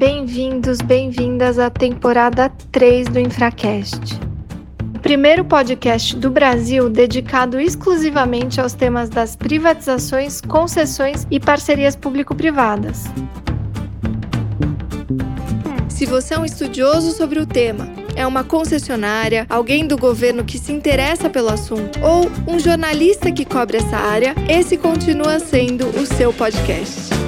[0.00, 4.18] Bem-vindos, bem-vindas à temporada 3 do Infracast.
[4.96, 13.04] O primeiro podcast do Brasil dedicado exclusivamente aos temas das privatizações, concessões e parcerias público-privadas.
[15.90, 17.86] Se você é um estudioso sobre o tema,
[18.16, 23.44] é uma concessionária, alguém do governo que se interessa pelo assunto ou um jornalista que
[23.44, 27.19] cobre essa área, esse continua sendo o seu podcast.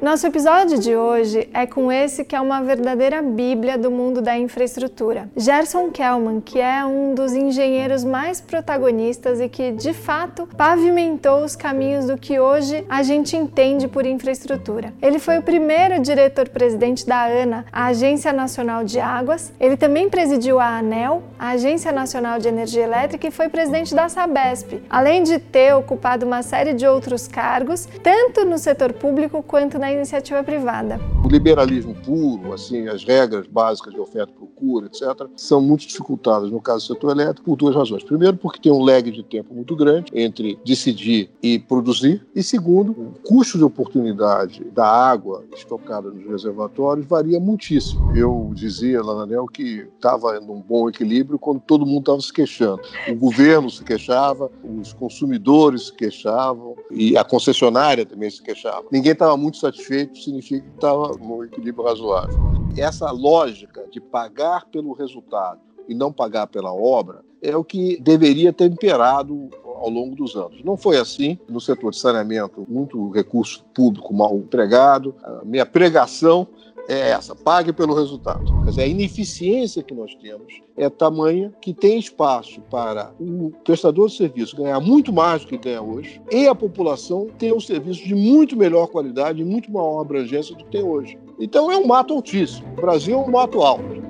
[0.00, 4.36] Nosso episódio de hoje é com esse que é uma verdadeira bíblia do mundo da
[4.36, 5.30] infraestrutura.
[5.34, 11.56] Gerson Kellman, que é um dos engenheiros mais protagonistas e que, de fato, pavimentou os
[11.56, 14.92] caminhos do que hoje a gente entende por infraestrutura.
[15.00, 19.50] Ele foi o primeiro diretor-presidente da ANA, a Agência Nacional de Águas.
[19.58, 24.10] Ele também presidiu a ANEL, a Agência Nacional de Energia Elétrica, e foi presidente da
[24.10, 29.78] Sabesp, além de ter ocupado uma série de outros cargos, tanto no setor público quanto
[29.78, 31.00] na na iniciativa privada.
[31.24, 36.50] O liberalismo puro, assim, as regras básicas de oferta e procura, etc., são muito dificultadas
[36.50, 38.02] no caso do setor elétrico por duas razões.
[38.02, 42.90] Primeiro, porque tem um lag de tempo muito grande entre decidir e produzir, e segundo,
[42.90, 48.16] o custo de oportunidade da água estocada nos reservatórios varia muitíssimo.
[48.16, 52.32] Eu dizia lá na ANEL que estava num bom equilíbrio quando todo mundo estava se
[52.32, 52.80] queixando.
[53.08, 58.84] O governo se queixava, os consumidores se queixavam e a concessionária também se queixava.
[58.90, 62.36] Ninguém estava muito satisfeito satisfeito significa que estava no equilíbrio razoável.
[62.76, 68.52] Essa lógica de pagar pelo resultado e não pagar pela obra é o que deveria
[68.52, 70.64] ter imperado ao longo dos anos.
[70.64, 75.14] Não foi assim no setor de saneamento, muito recurso público mal empregado.
[75.22, 76.48] A minha pregação
[76.88, 78.44] é essa: pague pelo resultado.
[78.62, 84.08] Quer dizer, a ineficiência que nós temos é tamanha que tem espaço para o prestador
[84.08, 88.04] de serviço ganhar muito mais do que ganha hoje e a população ter um serviço
[88.04, 91.18] de muito melhor qualidade e muito maior abrangência do que tem hoje.
[91.38, 92.66] Então é um mato altíssimo.
[92.72, 94.04] O Brasil é um mato alto.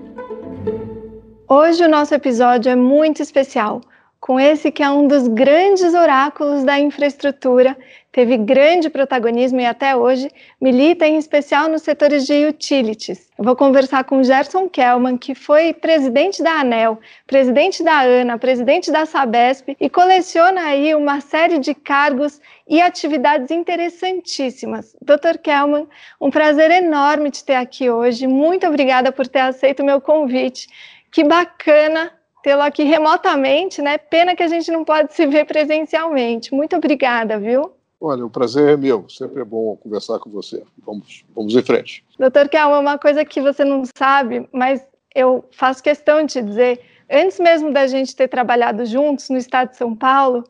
[1.48, 3.80] Hoje o nosso episódio é muito especial
[4.26, 7.76] com esse que é um dos grandes oráculos da infraestrutura,
[8.10, 10.28] teve grande protagonismo e até hoje
[10.60, 13.30] milita em especial nos setores de utilities.
[13.38, 18.90] Eu vou conversar com Gerson Kellman, que foi presidente da ANEL, presidente da ANA, presidente
[18.90, 24.96] da Sabesp e coleciona aí uma série de cargos e atividades interessantíssimas.
[25.00, 25.38] Dr.
[25.40, 25.86] Kellman,
[26.20, 28.26] um prazer enorme te ter aqui hoje.
[28.26, 30.66] Muito obrigada por ter aceito o meu convite.
[31.12, 32.10] Que bacana
[32.46, 33.98] tê-lo aqui remotamente, né?
[33.98, 36.54] Pena que a gente não pode se ver presencialmente.
[36.54, 37.72] Muito obrigada, viu?
[38.00, 39.04] Olha, o prazer é meu.
[39.08, 40.62] Sempre é bom conversar com você.
[40.86, 42.04] Vamos, vamos em frente.
[42.16, 46.80] Doutor Kelma, uma coisa que você não sabe, mas eu faço questão de te dizer,
[47.10, 50.44] antes mesmo da gente ter trabalhado juntos no estado de São Paulo,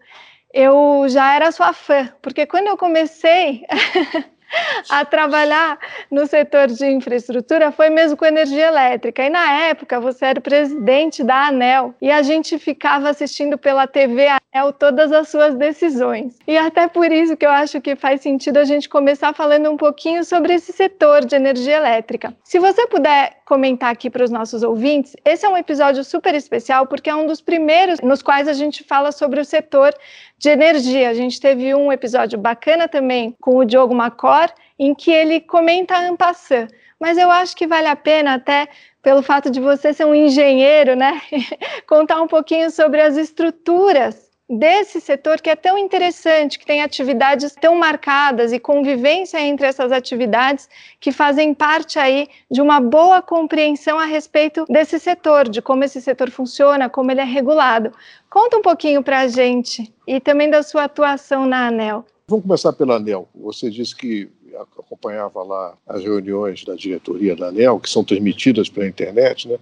[0.53, 3.65] eu já era sua fã, porque quando eu comecei
[4.89, 5.79] a trabalhar
[6.11, 9.25] no setor de infraestrutura foi mesmo com energia elétrica.
[9.25, 13.87] E na época você era o presidente da ANEL e a gente ficava assistindo pela
[13.87, 16.39] TV ANEL todas as suas decisões.
[16.47, 19.77] E até por isso que eu acho que faz sentido a gente começar falando um
[19.77, 22.35] pouquinho sobre esse setor de energia elétrica.
[22.45, 26.87] Se você puder comentar aqui para os nossos ouvintes, esse é um episódio super especial
[26.87, 29.95] porque é um dos primeiros nos quais a gente fala sobre o setor
[30.39, 31.09] de energia.
[31.09, 34.49] A gente teve um episódio bacana também com o Diogo Macor,
[34.79, 36.69] em que ele comenta a Ampassan.
[36.99, 38.69] Mas eu acho que vale a pena até
[39.03, 41.21] pelo fato de você ser um engenheiro, né?
[41.87, 47.55] Contar um pouquinho sobre as estruturas desse setor que é tão interessante, que tem atividades
[47.61, 50.69] tão marcadas e convivência entre essas atividades
[51.01, 56.01] que fazem parte aí de uma boa compreensão a respeito desse setor, de como esse
[56.01, 57.93] setor funciona, como ele é regulado.
[58.31, 62.05] Conta um pouquinho para a gente e também da sua atuação na ANEL.
[62.29, 63.29] Vamos começar pela ANEL.
[63.35, 68.87] Você disse que acompanhava lá as reuniões da diretoria da ANEL, que são transmitidas pela
[68.87, 69.59] internet, né?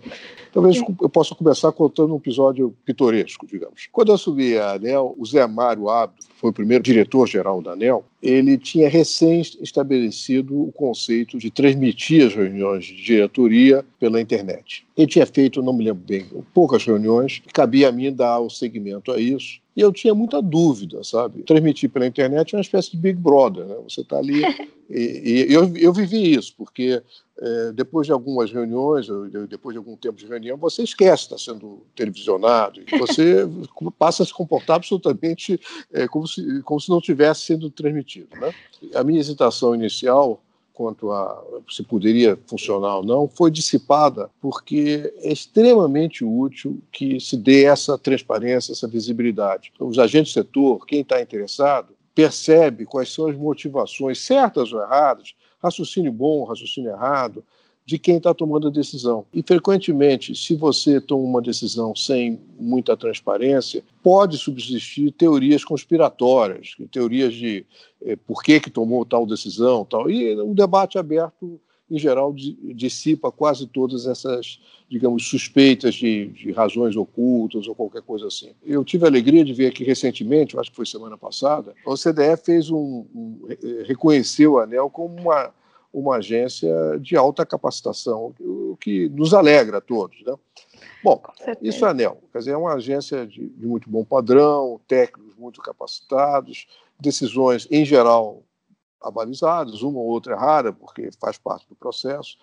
[0.52, 3.88] Talvez eu possa começar contando um episódio pitoresco, digamos.
[3.90, 8.04] Quando eu assumi a ANEL, o Zé Mário Abdo, foi o primeiro diretor-geral da ANEL,
[8.24, 14.86] ele tinha recém estabelecido o conceito de transmitir as reuniões de diretoria pela internet.
[14.96, 16.24] Ele tinha feito, não me lembro bem,
[16.54, 19.60] poucas reuniões, cabia a mim dar o segmento a isso.
[19.76, 21.42] E eu tinha muita dúvida, sabe?
[21.42, 23.74] Transmitir pela internet é uma espécie de Big Brother, né?
[23.86, 24.40] Você está ali.
[24.88, 27.02] e, e eu, eu vivi isso, porque
[27.38, 29.06] é, depois de algumas reuniões,
[29.48, 33.46] depois de algum tempo de reunião, você esquece está sendo televisionado, e você
[33.98, 35.60] passa a se comportar absolutamente
[35.92, 38.28] é, como, se, como se não tivesse sendo transmitido.
[38.38, 38.52] Né?
[38.94, 40.40] A minha hesitação inicial
[40.74, 47.36] quanto a se poderia funcionar ou não, foi dissipada porque é extremamente útil que se
[47.36, 49.72] dê essa transparência, essa visibilidade.
[49.78, 55.34] Os agentes do setor, quem está interessado, percebe quais são as motivações certas ou erradas
[55.64, 57.44] raciocínio bom, raciocínio errado,
[57.86, 59.26] de quem está tomando a decisão.
[59.32, 67.34] E, frequentemente, se você toma uma decisão sem muita transparência, pode subsistir teorias conspiratórias, teorias
[67.34, 67.66] de
[68.02, 69.84] eh, por que, que tomou tal decisão.
[69.84, 70.10] Tal.
[70.10, 74.58] E o debate aberto, em geral, dissipa quase todas essas,
[74.88, 78.52] digamos, suspeitas de, de razões ocultas ou qualquer coisa assim.
[78.64, 82.44] Eu tive a alegria de ver aqui recentemente, acho que foi semana passada, o CDF
[82.44, 83.48] fez um, um
[83.86, 85.52] reconheceu a ANEL como uma
[85.94, 86.68] uma agência
[87.00, 90.20] de alta capacitação, o que nos alegra a todos.
[90.24, 90.34] Né?
[91.04, 91.22] Bom,
[91.62, 95.36] isso é a ANEL, quer dizer, é uma agência de, de muito bom padrão, técnicos
[95.36, 96.66] muito capacitados,
[96.98, 98.42] decisões, em geral,
[99.04, 102.36] abalizadas, uma ou outra é rara, porque faz parte do processo,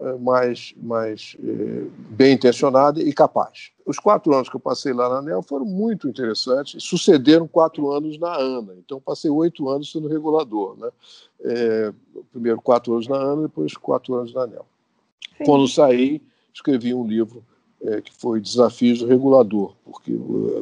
[0.00, 3.70] é, mas, mas é, bem intencionada e capaz.
[3.86, 8.18] Os quatro anos que eu passei lá na ANEL foram muito interessantes, sucederam quatro anos
[8.18, 10.76] na ANA, então passei oito anos sendo regulador.
[10.78, 10.90] Né?
[11.44, 11.92] É,
[12.32, 14.66] primeiro quatro anos na ANA, depois quatro anos na ANEL.
[15.38, 15.44] Sim.
[15.44, 16.20] Quando saí,
[16.52, 17.44] escrevi um livro
[17.84, 20.12] é, que foi Desafios do Regulador, porque,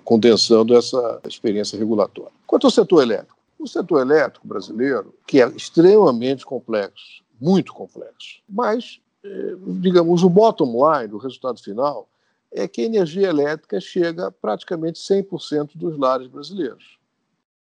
[0.04, 2.32] condensando essa experiência regulatória.
[2.46, 9.00] Quanto ao setor elétrico, o setor elétrico brasileiro, que é extremamente complexo, muito complexo, mas
[9.24, 12.08] eh, digamos, o bottom line, o resultado final,
[12.50, 16.98] é que a energia elétrica chega a praticamente 100% dos lares brasileiros.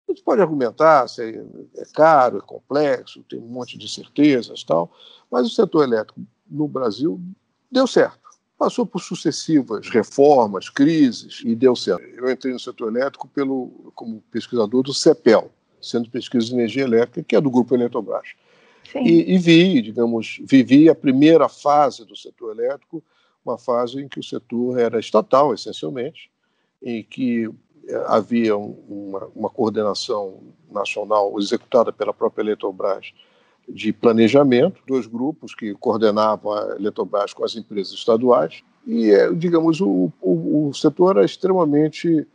[0.08, 1.22] A gente pode argumentar se
[1.76, 4.92] é caro, é complexo, tem um monte de certezas tal,
[5.30, 7.20] mas o setor elétrico no Brasil
[7.70, 8.26] deu certo.
[8.58, 12.02] Passou por sucessivas reformas, crises e deu certo.
[12.02, 15.50] Eu entrei no setor elétrico pelo, como pesquisador do CEPEL,
[15.80, 18.28] Centro de Pesquisa de Energia Elétrica, que é do Grupo Eletrobras.
[18.94, 23.02] E, e, vi, digamos, vivi a primeira fase do setor elétrico,
[23.44, 26.30] uma fase em que o setor era estatal, essencialmente,
[26.82, 27.50] em que
[27.88, 30.40] eh, havia uma, uma coordenação
[30.70, 33.12] nacional executada pela própria Eletrobras
[33.68, 39.80] de planejamento, dois grupos que coordenavam a Eletrobras com as empresas estaduais, e, eh, digamos,
[39.80, 42.26] o, o, o setor era extremamente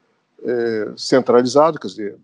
[0.43, 2.17] é, centralizado, quer dizer,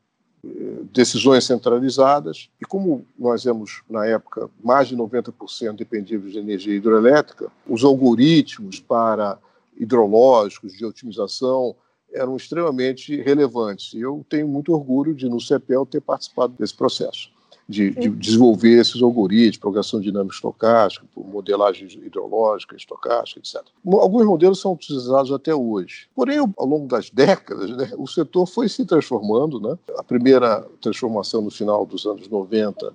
[0.91, 2.49] decisões centralizadas.
[2.61, 8.79] E como nós vemos, na época, mais de 90% dependíamos de energia hidroelétrica, os algoritmos
[8.79, 9.37] para
[9.77, 11.75] hidrológicos de otimização
[12.11, 13.93] eram extremamente relevantes.
[13.93, 17.36] E eu tenho muito orgulho de, no CEPEL, ter participado desse processo
[17.67, 23.61] de, de desenvolver esses algoritmos, progressão dinâmica estocástica, modelagem hidrológica, estocástica, etc.
[23.85, 26.07] Alguns modelos são utilizados até hoje.
[26.15, 29.59] Porém, ao longo das décadas, né, o setor foi se transformando.
[29.59, 29.77] Né?
[29.97, 32.93] A primeira transformação no final dos anos 90,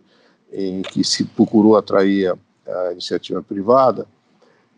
[0.51, 2.35] em que se procurou atrair
[2.67, 4.07] a iniciativa privada,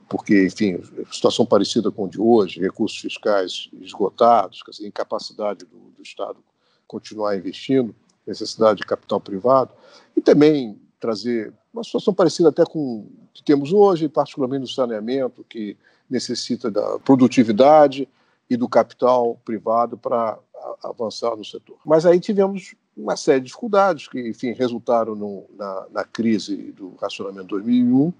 [0.08, 0.80] porque, enfim,
[1.10, 6.36] situação parecida com a de hoje, recursos fiscais esgotados, quer dizer, incapacidade do, do Estado
[6.86, 7.94] continuar investindo,
[8.26, 9.72] necessidade de capital privado,
[10.16, 15.76] e também trazer uma situação parecida até com que temos hoje, particularmente no saneamento, que
[16.08, 18.08] necessita da produtividade
[18.48, 20.38] e do capital privado para
[20.82, 21.76] avançar no setor.
[21.84, 26.94] Mas aí tivemos uma série de dificuldades que, enfim, resultaram no, na, na, crise do
[26.94, 28.12] racionamento 2001,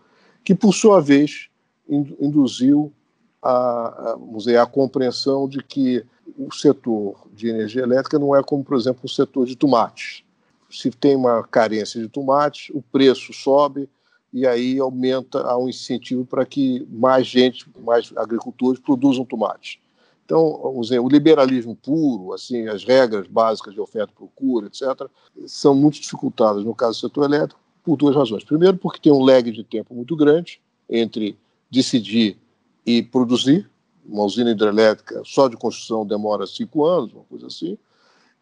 [0.43, 1.49] que, por sua vez,
[1.89, 2.93] induziu
[3.41, 6.05] a, a, dizer, a compreensão de que
[6.38, 10.23] o setor de energia elétrica não é como, por exemplo, o setor de tomates.
[10.71, 13.88] Se tem uma carência de tomates, o preço sobe
[14.33, 19.78] e aí aumenta há um incentivo para que mais gente, mais agricultores produzam tomates.
[20.25, 25.07] Então, o liberalismo puro, assim, as regras básicas de oferta e procura, etc.,
[25.47, 28.43] são muito dificultadas no caso do setor elétrico por duas razões.
[28.43, 31.37] Primeiro, porque tem um lag de tempo muito grande entre
[31.71, 32.38] decidir
[32.87, 33.71] e produzir,
[34.06, 37.78] uma usina hidrelétrica só de construção demora cinco anos, uma coisa assim.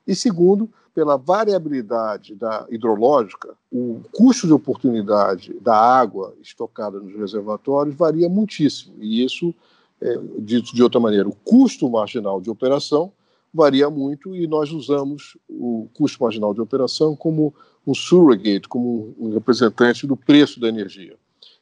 [0.07, 7.95] E segundo, pela variabilidade da hidrológica, o custo de oportunidade da água estocada nos reservatórios
[7.95, 8.95] varia muitíssimo.
[8.99, 9.55] E isso,
[10.01, 13.13] é, dito de outra maneira, o custo marginal de operação
[13.55, 17.55] varia muito e nós usamos o custo marginal de operação como
[17.87, 21.17] um surrogate, como um representante do preço da energia.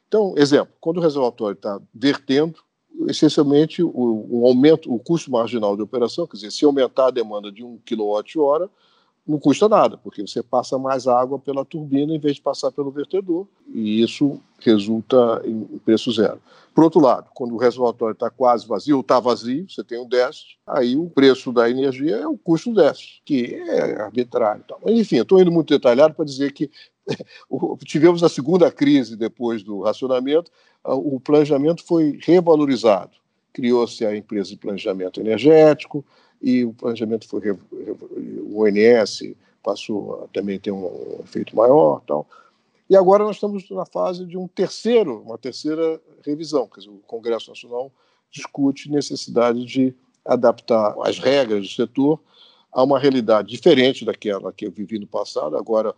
[0.07, 2.59] Então, exemplo, quando o reservatório está vertendo,
[3.07, 3.91] essencialmente o,
[4.29, 7.79] o, aumento, o custo marginal de operação, quer dizer, se aumentar a demanda de 1
[7.85, 8.69] kWh,
[9.27, 12.91] não custa nada, porque você passa mais água pela turbina em vez de passar pelo
[12.91, 16.41] vertedor, e isso resulta em preço zero.
[16.73, 20.07] Por outro lado, quando o reservatório está quase vazio ou está vazio, você tem um
[20.07, 24.63] déficit, aí o preço da energia é o custo do déficit, que é arbitrário.
[24.83, 26.69] Mas, enfim, estou indo muito detalhado para dizer que
[27.85, 30.51] tivemos a segunda crise depois do racionamento,
[30.83, 33.11] o planejamento foi revalorizado.
[33.53, 36.05] Criou-se a empresa de planejamento energético
[36.41, 42.27] e o planejamento foi o ONS passou a também ter um efeito maior, tal.
[42.89, 46.99] E agora nós estamos na fase de um terceiro, uma terceira revisão, quer dizer, o
[47.07, 47.91] Congresso Nacional
[48.29, 49.93] discute necessidade de
[50.25, 52.19] adaptar as regras do setor
[52.71, 55.57] a uma realidade diferente daquela que eu vivi no passado.
[55.57, 55.93] Agora,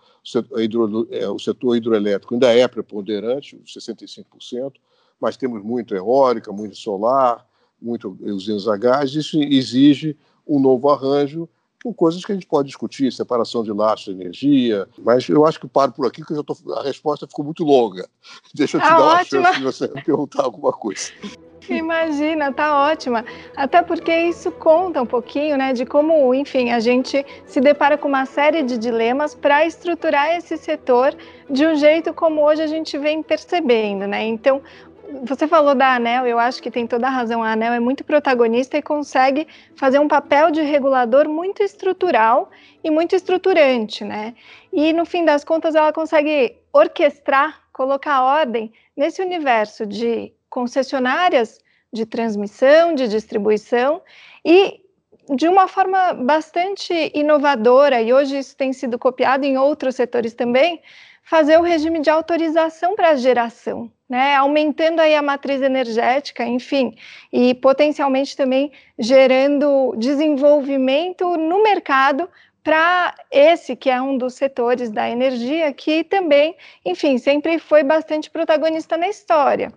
[1.12, 4.74] é, o setor hidroelétrico ainda é preponderante, 65%,
[5.20, 7.46] mas temos muito eólica, muito solar,
[7.82, 9.14] muito usinas a gás.
[9.14, 11.48] Isso exige um novo arranjo
[11.84, 13.74] com coisas que a gente pode discutir, separação de
[14.06, 17.64] de energia, mas eu acho que paro por aqui, porque tô, a resposta ficou muito
[17.64, 18.08] longa.
[18.56, 19.42] Deixa eu te ah, dar ótima.
[19.42, 21.12] uma chance de você perguntar alguma coisa.
[21.70, 23.24] Imagina, tá ótima.
[23.56, 28.08] Até porque isso conta um pouquinho, né, de como, enfim, a gente se depara com
[28.08, 31.16] uma série de dilemas para estruturar esse setor
[31.50, 34.26] de um jeito como hoje a gente vem percebendo, né?
[34.26, 34.62] Então,
[35.22, 37.44] você falou da ANEL, eu acho que tem toda a razão.
[37.44, 42.50] A ANEL é muito protagonista e consegue fazer um papel de regulador muito estrutural
[42.84, 44.34] e muito estruturante, né?
[44.72, 51.60] E no fim das contas, ela consegue orquestrar, colocar ordem nesse universo de concessionárias
[51.92, 54.02] de transmissão, de distribuição
[54.44, 54.82] e
[55.36, 60.82] de uma forma bastante inovadora, e hoje isso tem sido copiado em outros setores também,
[61.24, 64.36] fazer o regime de autorização para geração, né?
[64.36, 66.96] aumentando aí a matriz energética, enfim,
[67.32, 72.30] e potencialmente também gerando desenvolvimento no mercado
[72.64, 78.30] para esse que é um dos setores da energia que também, enfim, sempre foi bastante
[78.30, 79.72] protagonista na história.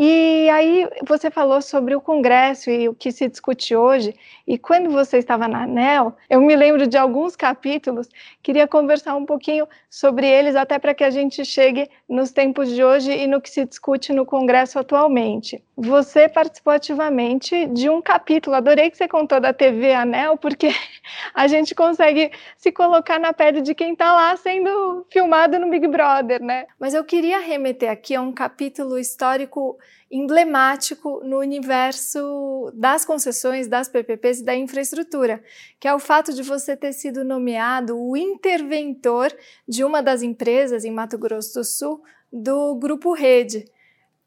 [0.00, 4.14] E aí você falou sobre o Congresso e o que se discute hoje.
[4.46, 8.08] E quando você estava na ANEL, eu me lembro de alguns capítulos,
[8.40, 12.84] queria conversar um pouquinho sobre eles, até para que a gente chegue nos tempos de
[12.84, 15.60] hoje e no que se discute no Congresso atualmente.
[15.80, 20.70] Você participou ativamente de um capítulo, adorei que você contou da TV ANEL, porque
[21.32, 25.86] a gente consegue se colocar na pele de quem está lá sendo filmado no Big
[25.86, 26.66] Brother, né?
[26.80, 29.78] Mas eu queria remeter aqui a um capítulo histórico
[30.10, 35.40] emblemático no universo das concessões, das PPPs e da infraestrutura,
[35.78, 39.32] que é o fato de você ter sido nomeado o interventor
[39.68, 43.64] de uma das empresas em Mato Grosso do Sul do Grupo Rede.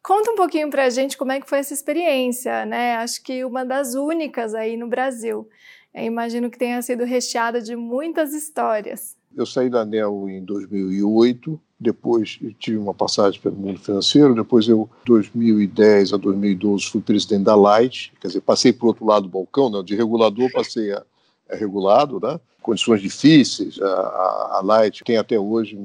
[0.04, 2.96] Conta um pouquinho para a gente como é que foi essa experiência, né?
[2.96, 5.48] Acho que uma das únicas aí no Brasil.
[5.94, 9.16] Eu imagino que tenha sido recheada de muitas histórias.
[9.36, 14.90] Eu saí da ANEL em 2008, depois tive uma passagem pelo mundo financeiro, depois eu,
[15.06, 19.30] 2010 a 2012, fui presidente da Light, quer dizer, passei para o outro lado do
[19.30, 21.04] balcão, né, de regulador passei a,
[21.50, 25.80] a regulado, né, condições difíceis, a, a, a Light tem até hoje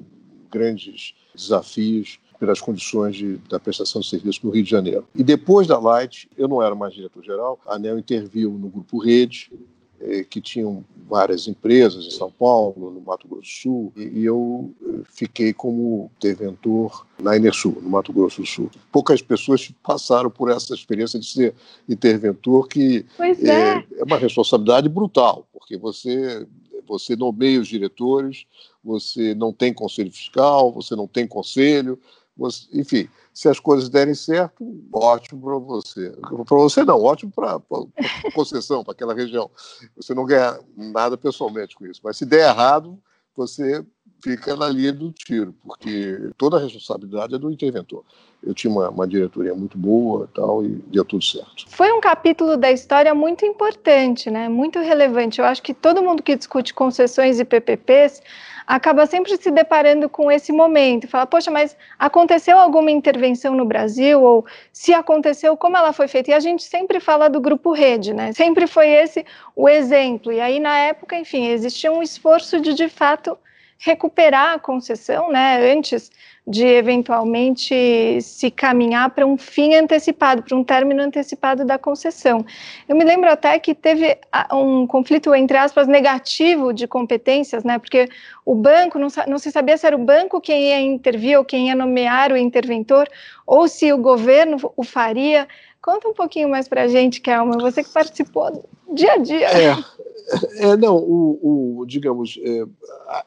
[0.50, 5.07] grandes desafios pelas condições de, da prestação de serviço no Rio de Janeiro.
[5.14, 9.50] E depois da Light, eu não era mais diretor-geral, a ANEL interviu no Grupo Rede,
[9.99, 14.71] eh, que tinham várias empresas em São Paulo, no Mato Grosso do Sul, e eu
[14.83, 18.71] eh, fiquei como interventor na Enersul, no Mato Grosso do Sul.
[18.93, 21.55] Poucas pessoas passaram por essa experiência de ser
[21.88, 23.50] interventor, que é.
[23.50, 26.47] É, é uma responsabilidade brutal, porque você
[26.87, 28.47] você nomeia os diretores,
[28.83, 31.99] você não tem conselho fiscal, você não tem conselho,
[32.37, 36.11] você, enfim, se as coisas derem certo, ótimo para você.
[36.11, 39.50] Para você não, ótimo para a concessão, para aquela região.
[39.97, 42.00] Você não ganha nada pessoalmente com isso.
[42.05, 42.99] Mas se der errado,
[43.35, 43.85] você
[44.23, 48.05] fica na linha do tiro, porque toda a responsabilidade é do interventor.
[48.43, 51.64] Eu tinha uma, uma diretoria muito boa tal, e deu tudo certo.
[51.69, 54.49] Foi um capítulo da história muito importante, né?
[54.49, 55.40] muito relevante.
[55.40, 58.23] Eu acho que todo mundo que discute concessões e PPPs
[58.66, 64.20] acaba sempre se deparando com esse momento, fala, poxa, mas aconteceu alguma intervenção no Brasil
[64.23, 66.30] ou se aconteceu, como ela foi feita?
[66.30, 68.32] E a gente sempre fala do grupo Rede, né?
[68.32, 70.32] Sempre foi esse o exemplo.
[70.32, 73.38] E aí na época, enfim, existia um esforço de de fato
[73.78, 76.11] recuperar a concessão, né, antes
[76.47, 82.47] de eventualmente se caminhar para um fim antecipado, para um término antecipado da concessão.
[82.88, 84.17] Eu me lembro até que teve
[84.53, 88.09] um conflito, entre aspas, negativo de competências, né, porque
[88.45, 91.67] o banco, não, não se sabia se era o banco quem ia intervir ou quem
[91.67, 93.09] ia nomear o interventor,
[93.45, 95.49] ou se o governo o faria.
[95.83, 99.49] Conta um pouquinho mais para a gente, Kelma, você que participou dia a dia.
[99.49, 102.65] É, é não, o, o digamos, é,
[103.09, 103.25] a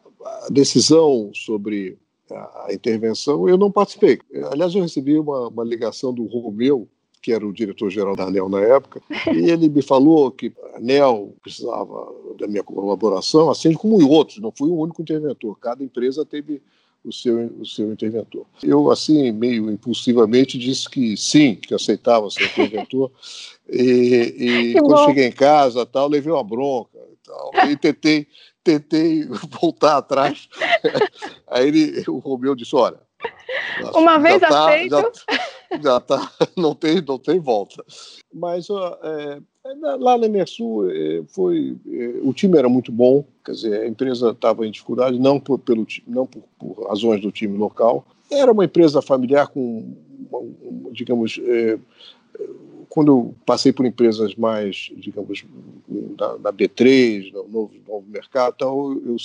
[0.50, 1.98] decisão sobre
[2.32, 4.20] a intervenção, eu não participei.
[4.52, 6.88] Aliás, eu recebi uma, uma ligação do Romeu,
[7.22, 9.02] que era o diretor-geral da ANEL na época,
[9.34, 14.52] e ele me falou que a ANEL precisava da minha colaboração, assim como outros, não
[14.52, 16.62] fui o único interventor, cada empresa teve
[17.04, 18.46] o seu, o seu interventor.
[18.64, 23.12] Eu, assim, meio impulsivamente, disse que sim, que aceitava ser interventor,
[23.70, 25.06] e, e quando bom.
[25.06, 28.28] cheguei em casa, tal, levei uma bronca, tal, e tentei
[28.70, 29.28] tentei
[29.60, 30.48] voltar atrás.
[31.48, 33.00] Aí ele, o Romeu disse: Olha,
[33.96, 34.90] Uma vez tá, aceito.
[34.92, 37.84] Já, já tá, não tem, não tem volta.
[38.32, 39.40] Mas é,
[39.98, 44.30] lá na Emersul é, foi, é, o time era muito bom, quer dizer, a empresa
[44.30, 48.06] estava em dificuldade, não por, pelo, não por, por, razões do time local.
[48.32, 49.98] Era uma empresa familiar com,
[50.92, 51.80] digamos, é,
[52.89, 55.46] quando eu passei por empresas mais, digamos,
[56.17, 59.15] da, da B3, no novo, novo mercado, então eu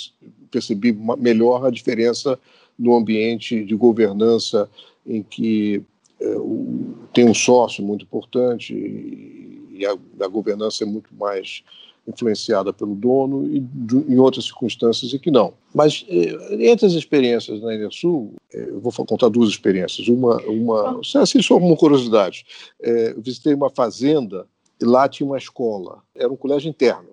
[0.51, 2.39] percebi melhor a diferença
[2.77, 4.69] no ambiente de governança
[5.05, 5.83] em que
[6.19, 11.63] é, o, tem um sócio muito importante e, a, a, governança é muito mais
[12.07, 13.63] influenciada pelo dono e
[14.07, 15.53] em outras circunstâncias e que não.
[15.73, 20.07] Mas é, entre as experiências na Enersul, é, eu vou contar duas experiências.
[20.07, 22.45] Uma, uma assim, só uma curiosidade.
[22.81, 24.47] É, eu visitei uma fazenda
[24.79, 26.03] e lá tinha uma escola.
[26.15, 27.09] Era um colégio interno,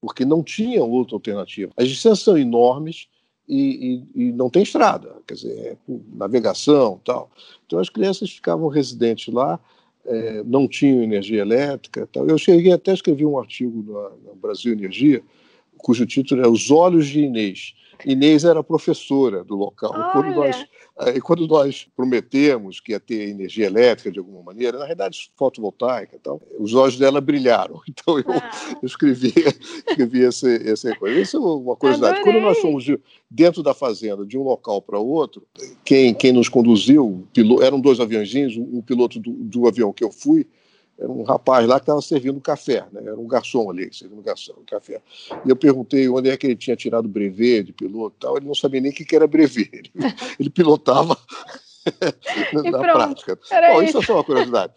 [0.00, 1.72] porque não tinha outra alternativa.
[1.76, 3.08] As distâncias são enormes
[3.48, 5.76] e, e, e, não tem estrada, quer dizer, é
[6.14, 7.30] navegação tal.
[7.66, 9.60] Então as crianças ficavam residentes lá,
[10.06, 12.08] é, não tinham energia elétrica.
[12.12, 12.28] Tal.
[12.28, 15.22] Eu cheguei até a escrever um artigo no Brasil Energia,
[15.76, 17.74] cujo título é Os Olhos de Inês.
[18.04, 19.92] Inês era professora do local.
[20.12, 20.66] Quando nós,
[20.98, 26.18] aí, quando nós prometemos que ia ter energia elétrica de alguma maneira, na realidade fotovoltaica,
[26.22, 27.80] tal, os olhos dela brilharam.
[27.96, 28.76] Então eu, ah.
[28.82, 29.32] eu escrevi,
[29.88, 31.20] escrevi essa, essa coisa.
[31.20, 32.18] Isso é uma curiosidade.
[32.18, 32.32] Adorei.
[32.32, 32.98] Quando nós fomos de,
[33.30, 35.46] dentro da fazenda, de um local para outro,
[35.84, 40.10] quem, quem nos conduziu, piloto, eram dois aviãozinhos, um piloto do, do avião que eu
[40.10, 40.46] fui,
[40.98, 43.02] era um rapaz lá que estava servindo café, né?
[43.04, 45.02] era um garçom ali, servindo garçom, café.
[45.44, 48.46] E eu perguntei onde é que ele tinha tirado o brevet de piloto tal, ele
[48.46, 49.90] não sabia nem o que era brevet, ele,
[50.38, 51.18] ele pilotava
[52.70, 53.38] na prática.
[53.50, 53.90] Bom, isso.
[53.90, 54.72] isso é só uma curiosidade.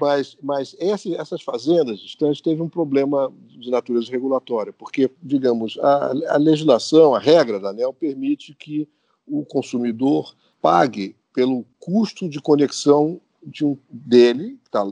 [0.00, 6.12] Mas, mas esse, essas fazendas distantes teve um problema de natureza regulatória, porque, digamos, a,
[6.28, 8.88] a legislação, a regra da ANEL permite que
[9.26, 14.84] o consumidor pague pelo custo de conexão de um, dele, está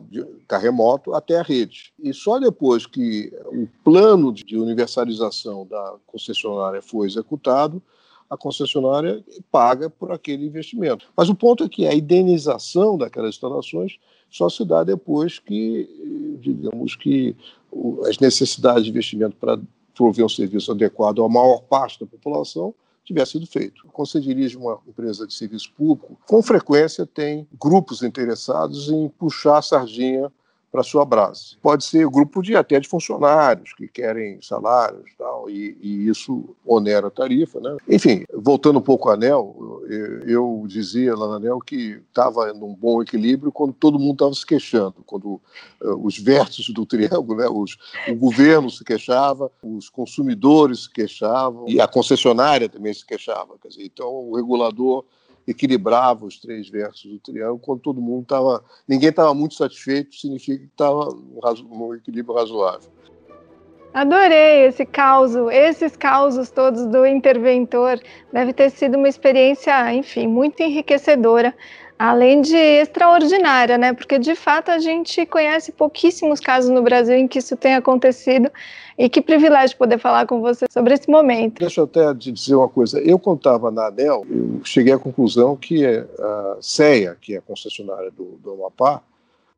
[0.46, 1.92] tá remoto, até a rede.
[1.98, 7.82] E só depois que o plano de universalização da concessionária foi executado,
[8.30, 11.06] a concessionária paga por aquele investimento.
[11.16, 13.98] Mas o ponto é que a indenização daquelas instalações
[14.30, 17.36] só se dá depois que, digamos que,
[18.08, 19.60] as necessidades de investimento para
[19.94, 23.86] prover um serviço adequado à maior parte da população tivesse sido feito.
[23.92, 29.58] Quando você dirige uma empresa de serviço público, com frequência tem grupos interessados em puxar
[29.58, 30.32] a sardinha
[30.74, 31.54] para sua brasa.
[31.62, 37.06] Pode ser grupo de até de funcionários que querem salários tal, e, e isso onera
[37.06, 37.60] a tarifa.
[37.60, 37.76] Né?
[37.88, 42.74] Enfim, voltando um pouco ao ANEL, eu, eu dizia lá na ANEL que estava num
[42.74, 45.40] bom equilíbrio quando todo mundo estava se queixando, quando
[45.80, 47.76] uh, os vértices do triângulo, né, os,
[48.08, 53.54] o governo se queixava, os consumidores se queixavam e a concessionária também se queixava.
[53.64, 55.04] Dizer, então, o regulador
[55.46, 58.64] equilibrava os três versos do triângulo, quando todo mundo estava.
[58.88, 61.10] ninguém estava muito satisfeito, significa que estava
[61.70, 62.90] num equilíbrio razoável.
[63.94, 68.00] Adorei esse caos, esses causos todos do interventor.
[68.32, 71.54] Deve ter sido uma experiência, enfim, muito enriquecedora
[72.04, 73.94] além de extraordinária, né?
[73.94, 78.50] Porque de fato a gente conhece pouquíssimos casos no Brasil em que isso tenha acontecido.
[78.96, 81.58] E que privilégio poder falar com você sobre esse momento.
[81.58, 83.00] Deixa eu até te dizer uma coisa.
[83.00, 88.12] Eu contava na ANEL, eu cheguei à conclusão que a CEA, que é a concessionária
[88.12, 89.02] do, do Amapá,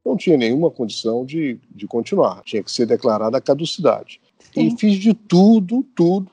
[0.02, 2.40] não tinha nenhuma condição de, de continuar.
[2.44, 4.20] Tinha que ser declarada a caducidade.
[4.54, 4.68] Sim.
[4.68, 6.30] E fiz de tudo, tudo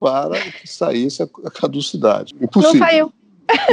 [0.00, 2.34] para que saísse a caducidade.
[2.40, 2.80] Impossível.
[2.80, 3.12] Não saiu.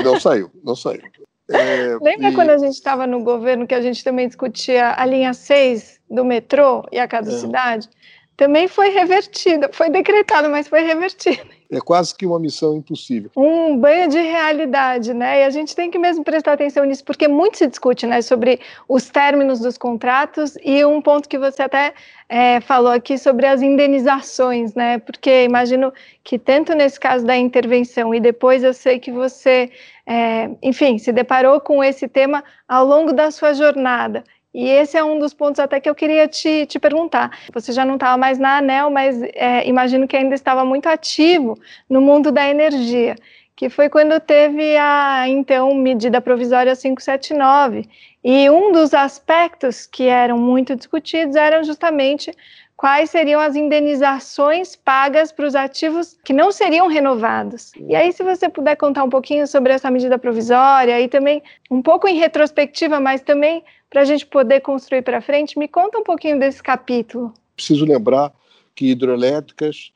[0.04, 1.02] Não saiu, não saiu.
[1.49, 2.33] É, Lembra e...
[2.33, 6.25] quando a gente estava no governo que a gente também discutia a linha 6 do
[6.25, 7.88] metrô e a caducidade?
[7.88, 8.07] É.
[8.36, 11.57] Também foi revertida, foi decretada, mas foi revertida.
[11.69, 13.30] É quase que uma missão impossível.
[13.36, 15.41] Um banho de realidade, né?
[15.41, 18.60] E a gente tem que mesmo prestar atenção nisso, porque muito se discute, né, sobre
[18.88, 21.93] os términos dos contratos e um ponto que você até
[22.30, 24.97] é, falou aqui sobre as indenizações, né?
[24.99, 29.69] Porque imagino que tanto nesse caso da intervenção e depois eu sei que você
[30.06, 34.23] é, enfim, se deparou com esse tema ao longo da sua jornada.
[34.58, 37.30] E esse é um dos pontos até que eu queria te, te perguntar.
[37.54, 41.56] Você já não estava mais na ANEL, mas é, imagino que ainda estava muito ativo
[41.88, 43.15] no mundo da energia,
[43.56, 47.88] que foi quando teve a, então, medida provisória 579.
[48.24, 52.36] E um dos aspectos que eram muito discutidos eram justamente
[52.78, 57.72] quais seriam as indenizações pagas para os ativos que não seriam renovados.
[57.76, 61.82] E aí, se você puder contar um pouquinho sobre essa medida provisória e também um
[61.82, 66.04] pouco em retrospectiva, mas também para a gente poder construir para frente, me conta um
[66.04, 67.34] pouquinho desse capítulo.
[67.56, 68.32] Preciso lembrar
[68.76, 69.92] que hidrelétricas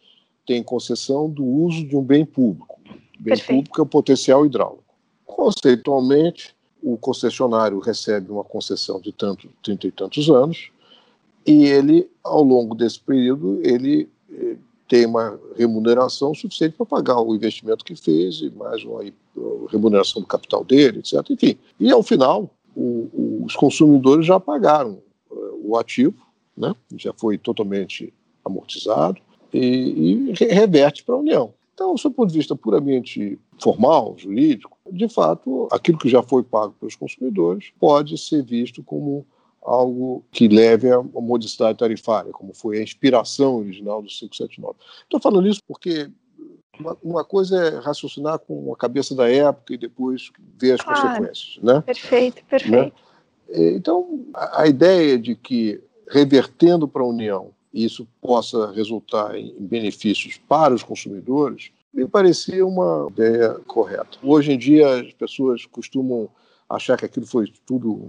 [0.47, 2.79] têm concessão do uso de um bem público.
[2.83, 3.57] O bem Perfeito.
[3.57, 4.83] público é o potencial hidráulico.
[5.23, 10.71] Conceitualmente, o concessionário recebe uma concessão de tanto, trinta e tantos anos,
[11.45, 17.35] e ele, ao longo desse período, ele eh, tem uma remuneração suficiente para pagar o
[17.35, 19.03] investimento que fez e mais uma
[19.69, 21.29] remuneração do capital dele, etc.
[21.29, 24.99] Enfim, e ao final, o, os consumidores já pagaram
[25.31, 26.25] eh, o ativo,
[26.55, 26.75] né?
[26.95, 29.19] já foi totalmente amortizado
[29.53, 31.53] e, e reverte para a União.
[31.73, 36.75] Então, do ponto de vista puramente formal, jurídico, de fato, aquilo que já foi pago
[36.79, 39.25] pelos consumidores pode ser visto como
[39.61, 44.75] algo que leve a modicidade tarifária, como foi a inspiração original do 579.
[45.03, 46.09] Estou falando isso porque
[46.79, 51.01] uma, uma, coisa é raciocinar com a cabeça da época e depois ver as claro.
[51.01, 51.59] consequências.
[51.61, 51.81] Né?
[51.81, 52.73] Perfeito, perfeito.
[52.73, 52.91] Né?
[53.75, 60.37] Então, a, a ideia de que revertendo para a União isso possa resultar em benefícios
[60.37, 64.17] para os consumidores, me parecia uma ideia correta.
[64.21, 66.29] Hoje em dia, as pessoas costumam
[66.75, 67.99] achar que aquilo foi tudo,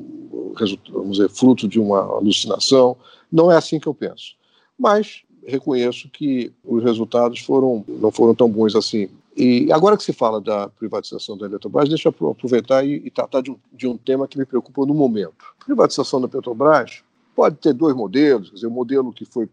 [0.90, 2.96] vamos dizer, fruto de uma alucinação.
[3.30, 4.34] Não é assim que eu penso.
[4.78, 9.08] Mas reconheço que os resultados foram, não foram tão bons assim.
[9.36, 13.40] E agora que se fala da privatização da Eletrobras, deixa eu aproveitar e, e tratar
[13.40, 15.44] de um, de um tema que me preocupa no momento.
[15.64, 17.02] Privatização da Petrobras
[17.34, 19.48] pode ter dois modelos, quer dizer, o modelo que foi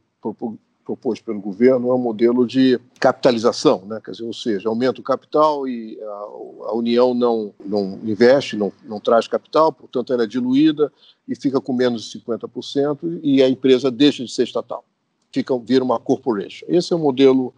[0.90, 4.02] proposto pelo governo é um modelo de capitalização, né?
[4.04, 8.74] quer dizer, ou seja, aumenta o capital e a, a União não, não investe, não,
[8.86, 10.92] não traz capital, portanto ela é diluída
[11.28, 14.84] e fica com menos de 50% e a empresa deixa de ser estatal,
[15.32, 16.66] fica, vira uma corporation.
[16.68, 17.54] Esse é o modelo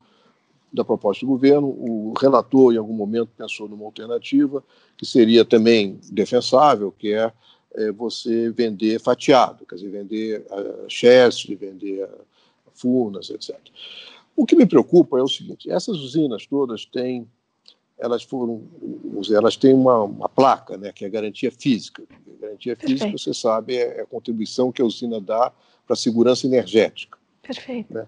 [0.74, 1.68] da proposta do governo.
[1.68, 4.62] O relator, em algum momento, pensou numa alternativa
[4.98, 7.32] que seria também defensável, que é,
[7.76, 12.10] é você vender fatiado, quer dizer, vender uh, shares, vender
[12.74, 13.58] Furnas, etc.
[14.36, 17.28] O que me preocupa é o seguinte: essas usinas todas têm,
[17.98, 18.64] elas foram,
[19.32, 22.04] elas têm uma, uma placa, né, que é garantia física.
[22.10, 23.20] A garantia física, Perfeito.
[23.20, 25.52] você sabe, é a contribuição que a usina dá
[25.86, 27.18] para a segurança energética.
[27.42, 27.94] Perfeito.
[27.94, 28.08] Né?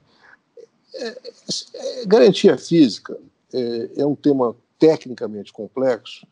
[0.95, 1.07] É,
[1.73, 3.17] é, garantia física
[3.51, 6.27] é, é um tema tecnicamente complexo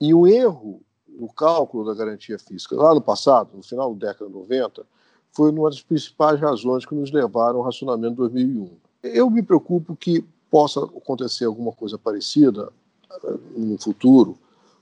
[0.00, 4.26] e o erro no cálculo da garantia física, lá no passado, no final da década
[4.26, 4.86] de 90,
[5.34, 8.70] foi uma das principais razões que nos levaram ao racionamento de 2001.
[9.02, 12.72] Eu me preocupo que possa acontecer alguma coisa parecida
[13.24, 14.38] eh, no futuro,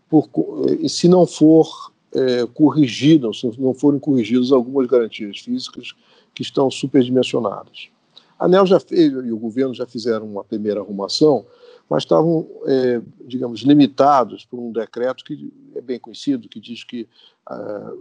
[0.09, 0.29] por,
[0.69, 5.95] eh, se não for é, corrigida, se não forem corrigidas algumas garantias físicas
[6.35, 7.89] que estão superdimensionadas.
[8.39, 11.47] A ANEL já fez, e o governo já fizeram uma primeira arrumação,
[11.89, 17.09] mas estavam, é, digamos, limitados por um decreto que é bem conhecido, que diz que
[17.47, 17.93] ah,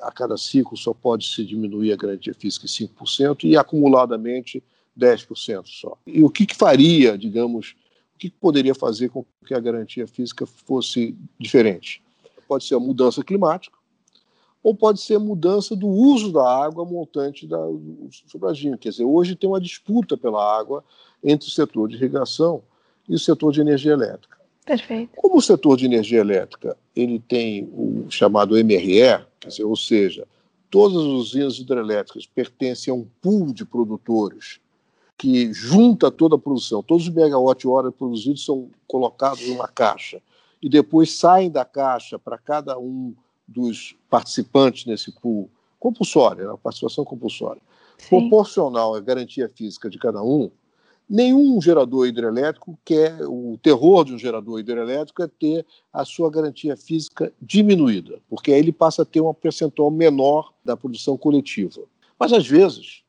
[0.00, 4.62] a cada ciclo só pode se diminuir a garantia física em 5% e acumuladamente
[4.98, 5.96] 10% só.
[6.06, 7.74] E o que, que faria, digamos,
[8.14, 12.02] o que, que poderia fazer com que a garantia física fosse diferente?
[12.46, 13.76] Pode ser a mudança climática,
[14.62, 17.58] ou pode ser a mudança do uso da água montante da,
[18.26, 18.78] sobradinho.
[18.78, 20.82] Quer dizer, hoje tem uma disputa pela água
[21.22, 22.62] entre o setor de irrigação
[23.06, 24.38] e o setor de energia elétrica.
[24.64, 25.10] Perfeito.
[25.16, 30.26] Como o setor de energia elétrica ele tem o chamado MRE, dizer, ou seja,
[30.70, 34.60] todas as usinas hidrelétricas pertencem a um pool de produtores
[35.16, 40.20] que junta toda a produção, todos os megawatt-hora produzidos são colocados numa caixa
[40.60, 43.14] e depois saem da caixa para cada um
[43.46, 47.60] dos participantes nesse pool, compulsória, né, participação compulsória,
[47.98, 48.08] Sim.
[48.08, 50.50] proporcional à garantia física de cada um,
[51.08, 56.76] Nenhum gerador hidrelétrico quer, o terror de um gerador hidrelétrico é ter a sua garantia
[56.76, 61.82] física diminuída, porque aí ele passa a ter um percentual menor da produção coletiva.
[62.18, 63.02] Mas, às vezes,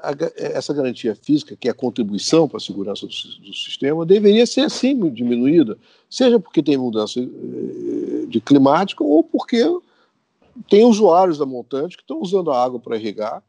[0.00, 3.12] a, essa garantia física, que é a contribuição para a segurança do,
[3.46, 5.78] do, sistema, deveria ser assim diminuída,
[6.10, 9.62] seja porque tem mudança eh, de climática ou porque
[10.68, 13.42] tem usuários da montante que estão usando a água para irrigar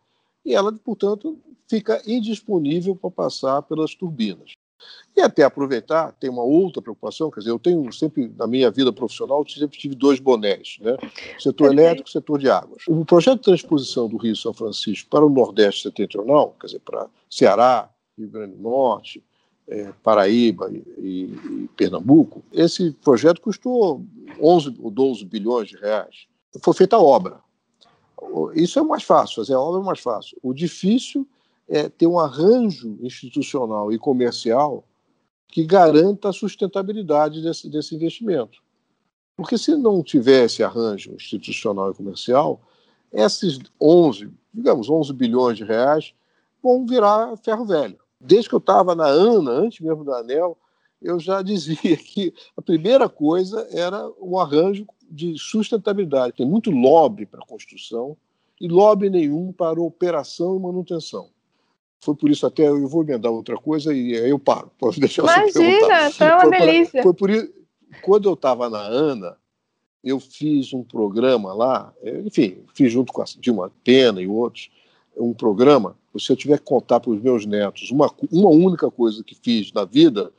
[0.46, 4.54] e ela, portanto, fica indisponível para passar pelas turbinas.
[5.16, 8.92] E até aproveitar, tem uma outra preocupação, quer dizer, eu tenho sempre, na minha vida
[8.92, 10.98] profissional, sempre tive dois bonés, né?
[11.40, 12.84] setor elétrico e setor de águas.
[12.88, 17.08] O projeto de transposição do Rio São Francisco para o Nordeste Setentrional, quer dizer, para
[17.30, 19.24] Ceará, Rio Grande do Norte,
[19.68, 24.04] é, Paraíba e, e, e, Pernambuco, esse projeto custou
[24.42, 26.28] 11 ou 12 bilhões de reais.
[26.62, 27.40] Foi feita a obra.
[28.56, 30.38] Isso é mais fácil, fazer a obra é mais fácil.
[30.42, 31.28] O difícil
[31.68, 34.84] é ter um arranjo institucional e comercial
[35.48, 38.62] que garanta a sustentabilidade desse, desse investimento.
[39.36, 42.62] Porque se não tivesse arranjo institucional e comercial,
[43.12, 46.14] esses 11, digamos, 11 bilhões de reais
[46.62, 47.98] vão virar ferro velho.
[48.20, 50.58] Desde que eu estava na ANA, antes mesmo da ANEL,
[51.02, 56.34] eu já dizia que a primeira coisa era o arranjo de sustentabilidade.
[56.38, 58.18] Tem muito lobby para construção
[58.60, 61.30] e lobby nenhum para operação e manutenção.
[62.02, 64.72] Foi por isso até eu vou emendar outra coisa e aí eu paro.
[64.78, 67.04] Pode deixar Imagina, tá uma foi delícia.
[67.04, 67.54] Foi por isso,
[68.02, 69.38] quando eu estava na ANA,
[70.04, 71.94] eu fiz um programa lá,
[72.26, 74.70] enfim, fiz junto com a Dilma Pena e outros,
[75.16, 75.96] um programa.
[76.18, 79.72] Se eu tiver que contar para os meus netos uma, uma única coisa que fiz
[79.72, 80.32] na vida,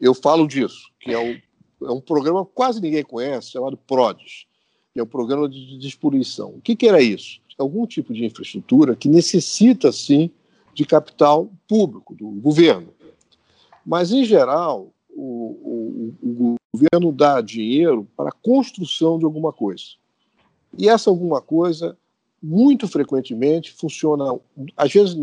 [0.00, 1.38] eu falo disso, que é um,
[1.86, 4.46] é um programa que quase ninguém conhece, chamado PRODES,
[4.92, 6.50] que é um Programa de Despoluição.
[6.50, 7.40] O que, que era isso?
[7.58, 10.30] Algum tipo de infraestrutura que necessita, sim,
[10.74, 12.92] de capital público, do governo.
[13.84, 19.84] Mas, em geral, o, o, o governo dá dinheiro para a construção de alguma coisa.
[20.76, 21.96] E essa alguma coisa,
[22.42, 24.38] muito frequentemente, funciona.
[24.76, 25.16] Às vezes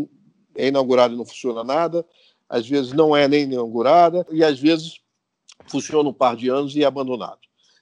[0.54, 2.04] é inaugurada e não funciona nada,
[2.48, 5.00] às vezes não é nem inaugurada, e às vezes
[5.66, 7.38] funciona um par de anos e é abandonado.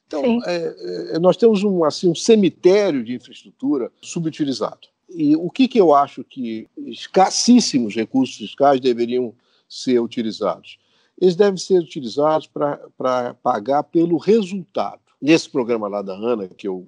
[0.07, 4.89] Então, é, é, nós temos um, assim, um cemitério de infraestrutura subutilizado.
[5.11, 9.35] E o que, que eu acho que escassíssimos recursos fiscais deveriam
[9.69, 10.79] ser utilizados?
[11.21, 15.01] eles devem ser utilizados para pagar pelo resultado.
[15.21, 16.87] Nesse programa lá da Ana, que eu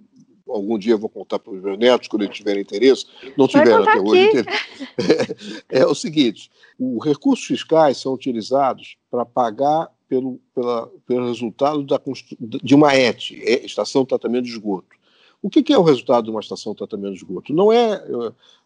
[0.49, 4.01] algum dia vou contar para os meus netos, quando eles tiverem interesse, não tiveram até
[4.01, 4.31] hoje
[5.69, 11.85] É, é, o seguinte: os recursos fiscais são utilizados para pagar pelo, pela, pelo resultado
[11.85, 12.01] da,
[12.41, 14.99] de uma ET, Estação de Tratamento de Esgoto.
[15.41, 17.55] O que, que, é o resultado de uma estação de tratamento de esgoto?
[17.55, 18.03] Não é,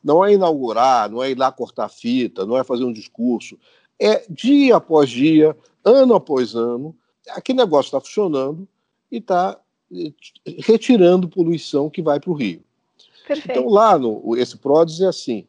[0.02, 3.57] não é inaugurar, não é ir lá cortar fita, não é fazer um discurso,
[4.00, 6.96] é dia após dia, ano após ano,
[7.28, 8.66] aquele negócio está funcionando
[9.12, 9.57] e está
[9.92, 10.12] eh,
[10.66, 12.61] retirando poluição que vai para o rio.
[13.24, 13.52] Perfeito.
[13.52, 15.46] Então, lá no esse PRODES é assim: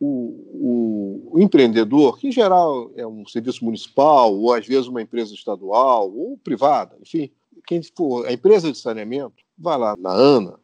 [0.00, 5.34] o, o, empreendedor, que em geral é um serviço municipal, ou às vezes uma empresa
[5.34, 7.30] estadual, ou privada, enfim,
[7.66, 10.58] quem for, a empresa de saneamento, vai lá na ANA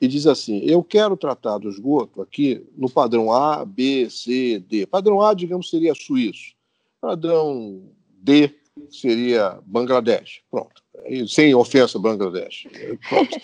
[0.00, 4.86] e diz assim: eu quero tratar do esgoto aqui no padrão A, B, C, D.
[4.86, 6.54] Padrão A, digamos, seria suíço.
[7.00, 8.54] Padrão D
[8.90, 10.42] seria Bangladesh.
[10.50, 10.82] Pronto.
[11.28, 12.66] sem ofensa, Bangladesh.
[13.08, 13.36] Pronto.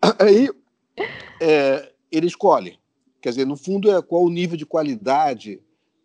[0.18, 0.48] Aí
[1.40, 2.78] é, ele escolhe.
[3.20, 5.60] Quer dizer, no fundo, é qual o nível de qualidade,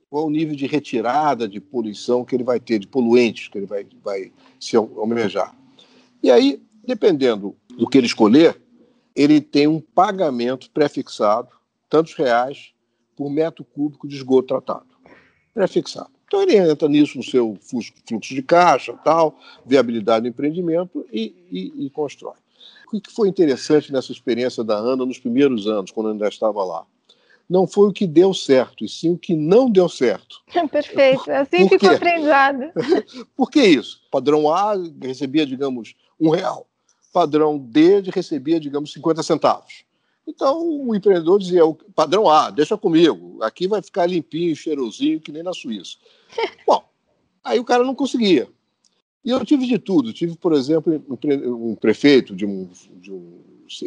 [0.10, 3.66] qual o nível de retirada de poluição que ele vai ter, de poluentes que ele
[3.66, 5.56] vai, vai se almejar.
[6.22, 8.60] E aí, dependendo do que ele escolher,
[9.16, 11.50] ele tem um pagamento pré-fixado,
[11.90, 12.74] tantos reais
[13.16, 14.88] por metro cúbico de esgoto tratado.
[15.54, 16.10] Pré-fixado.
[16.26, 21.86] Então ele entra nisso no seu fluxo de caixa, tal, viabilidade do empreendimento e, e,
[21.86, 22.34] e constrói.
[22.92, 26.86] O que foi interessante nessa experiência da Ana nos primeiros anos, quando ainda estava lá?
[27.50, 30.42] Não foi o que deu certo, e sim o que não deu certo.
[30.72, 32.72] Perfeito, assim ficou aprendizado.
[33.36, 34.02] Por que isso?
[34.10, 36.68] Padrão A recebia, digamos, um real.
[37.12, 39.86] Padrão D recebia, digamos, 50 centavos.
[40.26, 45.32] Então o empreendedor dizia: o padrão A, deixa comigo, aqui vai ficar limpinho, cheirosinho, que
[45.32, 45.98] nem na Suíça.
[46.66, 46.84] Bom,
[47.44, 48.48] aí o cara não conseguia.
[49.24, 50.12] E eu tive de tudo.
[50.12, 53.40] Tive, por exemplo, um prefeito de um, de um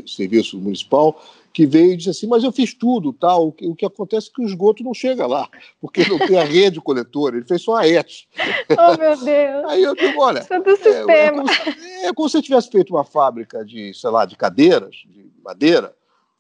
[0.07, 1.21] serviço municipal
[1.53, 3.49] que veio e disse assim: Mas eu fiz tudo, tal.
[3.49, 5.49] O que, acontece é que o esgoto não chega lá,
[5.81, 7.37] porque não tem a rede coletora.
[7.37, 8.11] Ele fez só a ET.
[8.71, 9.65] Oh, meu Deus!
[9.67, 10.41] Aí eu digo: Olha.
[10.41, 11.11] Isso é do sistema.
[11.13, 14.97] É, é, como, é se você tivesse feito uma fábrica de, sei lá, de cadeiras,
[15.07, 15.95] de madeira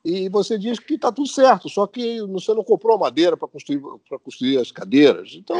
[0.08, 3.82] e você diz que está tudo certo, só que você não comprou madeira para construir,
[4.22, 5.32] construir as cadeiras.
[5.34, 5.56] Então,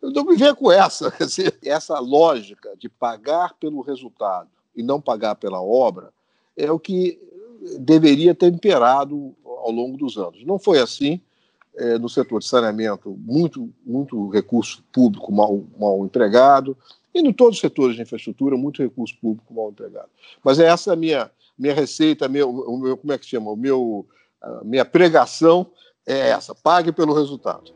[0.00, 1.12] não me venha com essa.
[1.62, 6.10] essa lógica de pagar pelo resultado e não pagar pela obra
[6.64, 7.18] é o que
[7.78, 10.44] deveria ter imperado ao longo dos anos.
[10.44, 11.20] Não foi assim.
[11.74, 16.76] É, no setor de saneamento, muito, muito recurso público mal, mal empregado,
[17.14, 20.10] e em todos os setores de infraestrutura, muito recurso público mal empregado.
[20.44, 23.50] Mas é essa a minha minha receita, meu, meu, como é que chama?
[23.50, 24.06] O meu,
[24.64, 25.66] minha pregação
[26.06, 27.72] é essa: pague pelo resultado.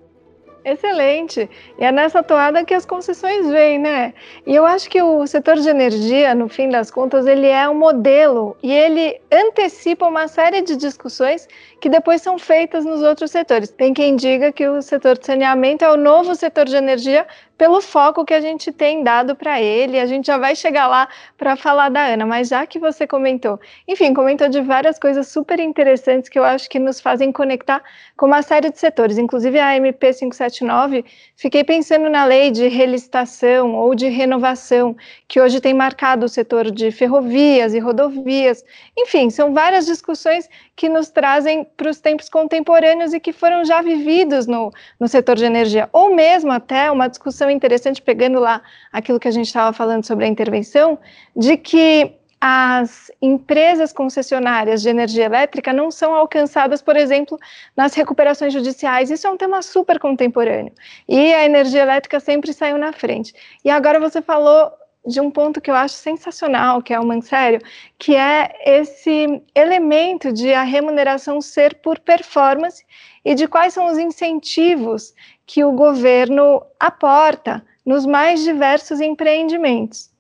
[0.67, 1.49] Excelente.
[1.79, 4.13] E é nessa toada que as concessões vêm, né?
[4.45, 7.75] E eu acho que o setor de energia, no fim das contas, ele é um
[7.75, 11.47] modelo e ele antecipa uma série de discussões
[11.81, 13.71] que depois são feitas nos outros setores.
[13.71, 17.25] Tem quem diga que o setor de saneamento é o novo setor de energia
[17.57, 19.99] pelo foco que a gente tem dado para ele.
[19.99, 23.59] A gente já vai chegar lá para falar da Ana, mas já que você comentou,
[23.87, 27.83] enfim, comentou de várias coisas super interessantes que eu acho que nos fazem conectar
[28.17, 31.05] com uma série de setores, inclusive a MP 57 279,
[31.37, 34.97] fiquei pensando na lei de relicitação ou de renovação,
[35.29, 38.65] que hoje tem marcado o setor de ferrovias e rodovias.
[38.97, 43.83] Enfim, são várias discussões que nos trazem para os tempos contemporâneos e que foram já
[43.83, 45.89] vividos no, no setor de energia.
[45.93, 50.25] Ou mesmo até uma discussão interessante, pegando lá aquilo que a gente estava falando sobre
[50.25, 50.99] a intervenção,
[51.35, 57.39] de que as empresas concessionárias de energia elétrica não são alcançadas, por exemplo,
[57.77, 59.11] nas recuperações judiciais.
[59.11, 60.73] Isso é um tema super contemporâneo.
[61.09, 63.35] E a energia elétrica sempre saiu na frente.
[63.65, 64.71] E agora você falou
[65.07, 67.61] de um ponto que eu acho sensacional, que é o Mansério,
[67.99, 72.85] que é esse elemento de a remuneração ser por performance
[73.25, 75.15] e de quais são os incentivos
[75.47, 80.11] que o governo aporta nos mais diversos empreendimentos.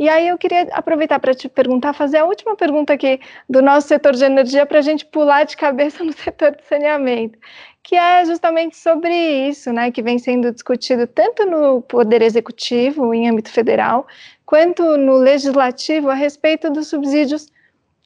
[0.00, 3.86] E aí eu queria aproveitar para te perguntar, fazer a última pergunta aqui do nosso
[3.86, 7.38] setor de energia para a gente pular de cabeça no setor de saneamento,
[7.82, 9.14] que é justamente sobre
[9.46, 14.06] isso, né, que vem sendo discutido tanto no Poder Executivo, em âmbito federal,
[14.46, 17.48] quanto no Legislativo a respeito dos subsídios,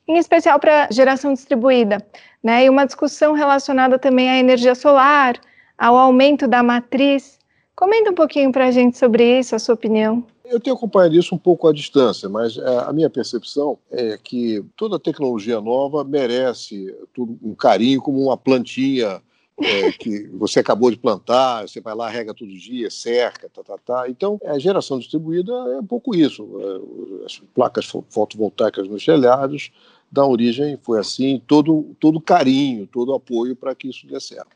[0.08, 2.04] em especial para geração distribuída,
[2.42, 5.38] né, e uma discussão relacionada também à energia solar,
[5.78, 7.38] ao aumento da matriz.
[7.76, 10.33] Comenta um pouquinho para a gente sobre isso, a sua opinião.
[10.44, 14.62] Eu tenho acompanhado isso um pouco à distância, mas é, a minha percepção é que
[14.76, 19.22] toda tecnologia nova merece um carinho como uma plantinha
[19.58, 23.78] é, que você acabou de plantar, você vai lá, rega todo dia, cerca, tá, tá,
[23.78, 24.08] tá.
[24.08, 26.48] Então, a geração distribuída é um pouco isso.
[26.60, 29.70] É, as placas fotovoltaicas nos telhados
[30.10, 34.54] dão origem, foi assim, todo, todo carinho, todo apoio para que isso dê certo.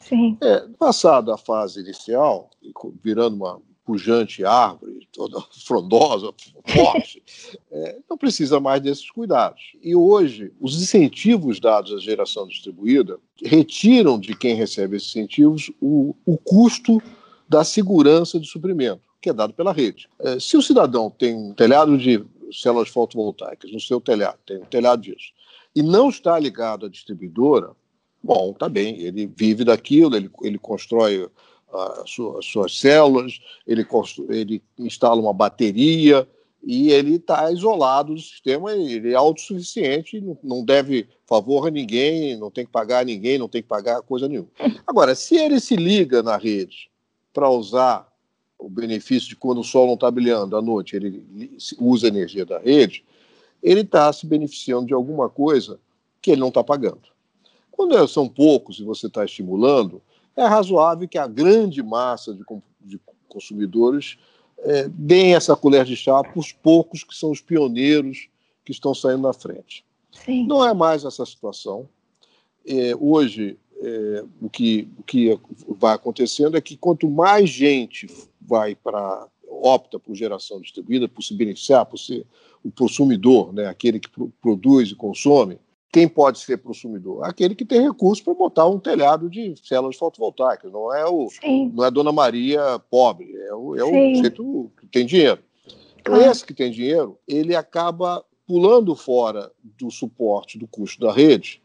[0.00, 0.36] Sim.
[0.40, 2.48] É, passada a fase inicial,
[3.02, 6.34] virando uma pujante árvore, toda frondosa,
[6.66, 7.22] forte,
[7.70, 9.62] é, não precisa mais desses cuidados.
[9.80, 16.14] E hoje, os incentivos dados à geração distribuída retiram de quem recebe esses incentivos o,
[16.26, 17.00] o custo
[17.48, 20.08] da segurança de suprimento, que é dado pela rede.
[20.18, 24.66] É, se o cidadão tem um telhado de células fotovoltaicas no seu telhado, tem um
[24.66, 25.32] telhado disso,
[25.74, 27.70] e não está ligado à distribuidora,
[28.22, 31.28] bom, tá bem, ele vive daquilo, ele, ele constrói
[31.72, 32.10] as
[32.44, 33.86] suas células, ele,
[34.28, 36.26] ele instala uma bateria
[36.62, 42.50] e ele está isolado do sistema, ele é autossuficiente, não deve favor a ninguém, não
[42.50, 44.48] tem que pagar a ninguém, não tem que pagar coisa nenhuma.
[44.86, 46.90] Agora, se ele se liga na rede
[47.32, 48.10] para usar
[48.58, 51.24] o benefício de quando o sol não está brilhando à noite, ele
[51.78, 53.04] usa a energia da rede,
[53.62, 55.78] ele está se beneficiando de alguma coisa
[56.22, 57.02] que ele não está pagando.
[57.70, 60.00] Quando são poucos e você está estimulando,
[60.36, 62.44] é razoável que a grande massa de,
[62.80, 64.18] de consumidores
[64.58, 68.28] é, deem essa colher de chá para os poucos que são os pioneiros
[68.64, 69.84] que estão saindo na frente.
[70.10, 70.46] Sim.
[70.46, 71.88] Não é mais essa situação.
[72.66, 78.06] É, hoje, é, o, que, o que vai acontecendo é que quanto mais gente
[78.40, 82.26] vai para opta por geração distribuída, por se beneficiar, por ser
[82.64, 85.58] o consumidor, né, aquele que produz e consome,
[85.92, 87.24] quem pode ser consumidor?
[87.24, 90.70] Aquele que tem recurso para botar um telhado de células fotovoltaicas.
[90.70, 91.28] Não é o,
[91.72, 95.42] não é Dona Maria pobre, é o, é o jeito que tem dinheiro.
[95.98, 101.60] Então, esse que tem dinheiro, ele acaba pulando fora do suporte do custo da rede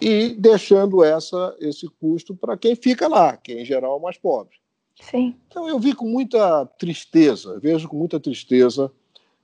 [0.00, 4.18] e deixando essa, esse custo para quem fica lá, que em geral é o mais
[4.18, 4.56] pobre.
[5.00, 5.36] Sim.
[5.46, 8.90] Então eu vi com muita tristeza, vejo com muita tristeza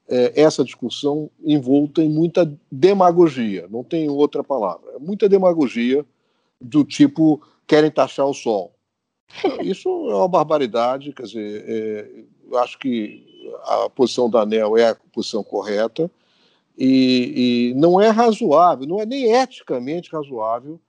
[0.08, 4.92] essa discussão envolta em muita demagogia, não tem outra palavra.
[4.94, 6.04] É muita demagogia
[6.60, 8.72] do tipo querem taxar o sol.
[9.62, 13.26] Isso é uma barbaridade, quer dizer, é, acho que
[13.64, 16.10] a posição da ANEL é a posição correta
[16.76, 20.80] e, e não é razoável, não é nem eticamente razoável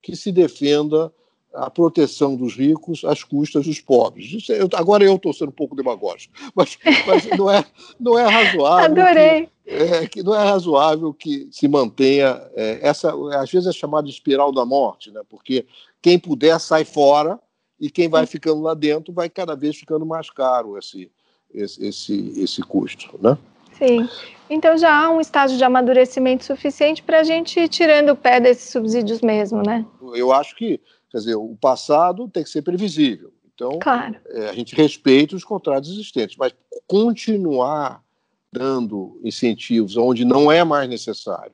[0.00, 1.12] que se defenda
[1.54, 4.48] a proteção dos ricos às custas dos pobres.
[4.50, 7.64] É, eu, agora eu estou sendo um pouco demagógico, mas, mas não, é,
[7.98, 9.02] não é razoável.
[9.02, 9.48] Adorei.
[9.64, 14.06] Que, é, que não é razoável que se mantenha é, essa, às vezes é chamada
[14.06, 15.20] de espiral da morte, né?
[15.28, 15.66] Porque
[16.00, 17.38] quem puder sai fora
[17.80, 21.10] e quem vai ficando lá dentro vai cada vez ficando mais caro esse
[21.52, 23.36] esse, esse, esse custo, né?
[23.72, 24.08] Sim.
[24.50, 28.40] Então já há um estágio de amadurecimento suficiente para a gente ir tirando o pé
[28.40, 29.84] desses subsídios mesmo, né?
[30.14, 30.80] Eu acho que
[31.10, 33.32] Quer dizer, o passado tem que ser previsível.
[33.54, 34.16] Então, claro.
[34.26, 36.54] é, a gente respeita os contratos existentes, mas
[36.86, 38.02] continuar
[38.52, 41.52] dando incentivos onde não é mais necessário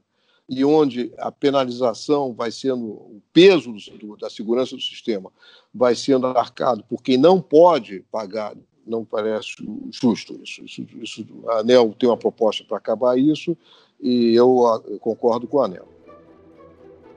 [0.48, 5.32] e onde a penalização vai sendo, o peso do, da segurança do sistema
[5.72, 8.54] vai sendo arcado por quem não pode pagar,
[8.86, 9.54] não parece
[9.90, 10.62] justo isso.
[10.64, 13.56] isso, isso a ANEL tem uma proposta para acabar isso
[14.00, 15.88] e eu, eu concordo com a ANEL.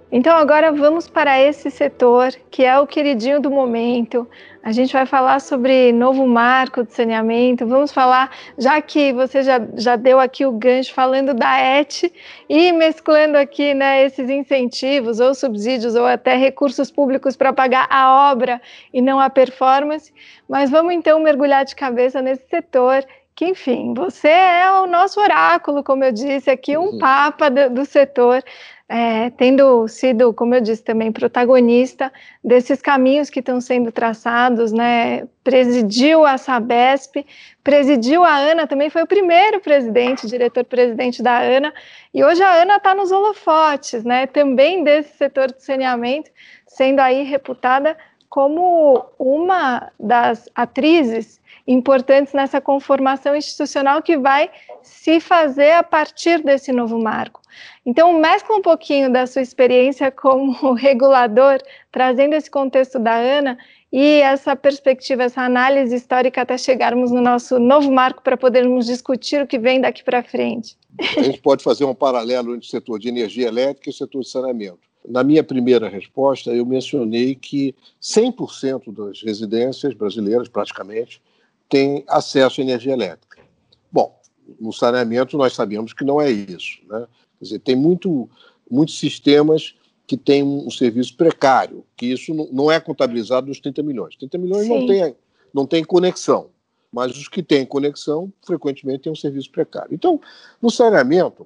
[0.10, 4.26] Então agora vamos para esse setor que é o queridinho do momento.
[4.64, 7.68] A gente vai falar sobre novo marco de saneamento.
[7.68, 12.04] Vamos falar, já que você já, já deu aqui o gancho falando da ET
[12.48, 18.32] e mesclando aqui né, esses incentivos ou subsídios ou até recursos públicos para pagar a
[18.32, 18.62] obra
[18.94, 20.14] e não a performance.
[20.48, 23.06] Mas vamos então mergulhar de cabeça nesse setor
[23.38, 26.98] que, enfim, você é o nosso oráculo, como eu disse aqui, um uhum.
[26.98, 28.44] papa do, do setor
[28.90, 32.12] é, tendo sido, como eu disse também, protagonista
[32.42, 35.28] desses caminhos que estão sendo traçados, né?
[35.44, 37.26] Presidiu a Sabesp,
[37.64, 41.74] presidiu a ANA, também foi o primeiro presidente, diretor-presidente da ANA,
[42.14, 44.26] e hoje a ANA está nos holofotes, né?
[44.26, 46.32] Também desse setor de saneamento,
[46.66, 47.98] sendo aí reputada
[48.30, 54.50] como uma das atrizes importantes nessa conformação institucional que vai
[54.82, 57.42] se fazer a partir desse novo marco.
[57.86, 61.60] Então, mescla um pouquinho da sua experiência como regulador,
[61.92, 63.58] trazendo esse contexto da ANA
[63.92, 69.42] e essa perspectiva, essa análise histórica até chegarmos no nosso novo marco para podermos discutir
[69.42, 70.78] o que vem daqui para frente.
[71.18, 74.22] A gente pode fazer um paralelo entre o setor de energia elétrica e o setor
[74.22, 74.80] de saneamento.
[75.08, 81.22] Na minha primeira resposta, eu mencionei que 100% das residências brasileiras, praticamente,
[81.70, 83.42] têm acesso à energia elétrica.
[83.90, 84.20] Bom,
[84.60, 86.80] no saneamento nós sabemos que não é isso.
[86.90, 87.08] Né?
[87.40, 88.30] Quer dizer, tem muito,
[88.70, 89.76] muitos sistemas
[90.08, 94.16] que têm um serviço precário, que isso não é contabilizado nos 30 milhões.
[94.16, 95.16] 30 milhões não tem,
[95.54, 96.50] não tem conexão,
[96.90, 99.94] mas os que têm conexão frequentemente têm um serviço precário.
[99.94, 100.22] Então,
[100.62, 101.46] no saneamento,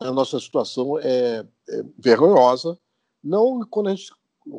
[0.00, 2.78] a nossa situação é, é vergonhosa,
[3.22, 4.10] não quando, gente,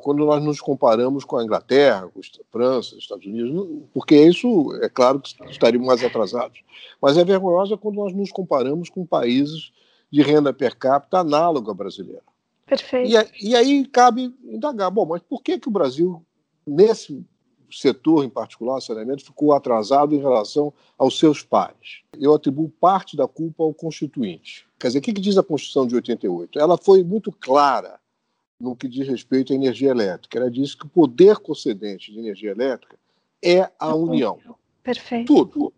[0.02, 4.90] quando, nós nos comparamos com a Inglaterra, com a França, Estados Unidos, porque isso, é
[4.90, 6.62] claro que estaríamos mais atrasados,
[7.02, 9.72] mas é vergonhosa quando nós nos comparamos com países
[10.16, 12.24] de renda per capita análoga à brasileira.
[12.66, 13.12] Perfeito.
[13.42, 16.26] E, e, aí cabe indagar, bom, mas por que, que o Brasil,
[16.66, 17.22] nesse
[17.70, 22.04] setor em particular, saneamento, ficou atrasado em relação aos seus pares?
[22.18, 24.66] Eu atribuo parte da culpa ao Constituinte.
[24.80, 26.60] Quer dizer, o que, que diz a Constituição de 88?
[26.60, 28.00] Ela foi muito clara
[28.58, 30.40] no que diz respeito à energia elétrica.
[30.40, 32.98] Ela disse que o poder concedente de energia elétrica
[33.44, 34.40] é a União.
[34.82, 35.28] Perfeito.
[35.28, 35.74] Tudo.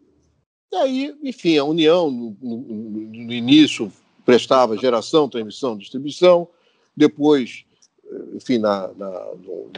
[0.72, 3.92] E aí, enfim, a União, no, no, no início,
[4.28, 6.50] prestava geração, transmissão, distribuição.
[6.94, 7.64] Depois,
[8.36, 9.28] enfim, na, na,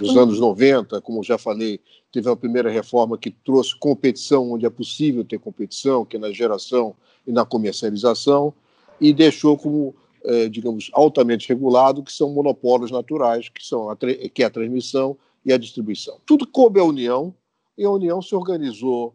[0.02, 1.80] nos anos 90, como já falei,
[2.12, 6.32] teve a primeira reforma que trouxe competição onde é possível ter competição, que é na
[6.32, 6.96] geração
[7.28, 8.52] e na comercialização,
[9.00, 9.94] e deixou como,
[10.24, 15.16] é, digamos, altamente regulado, que são monopólios naturais, que, são a, que é a transmissão
[15.46, 16.18] e a distribuição.
[16.26, 17.36] Tudo coube à União,
[17.78, 19.14] e a União se organizou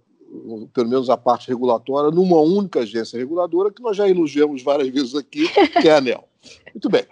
[0.73, 5.15] pelo menos a parte regulatória, numa única agência reguladora, que nós já elogiamos várias vezes
[5.15, 5.47] aqui,
[5.81, 6.29] que é a ANEL.
[6.73, 7.05] Muito bem,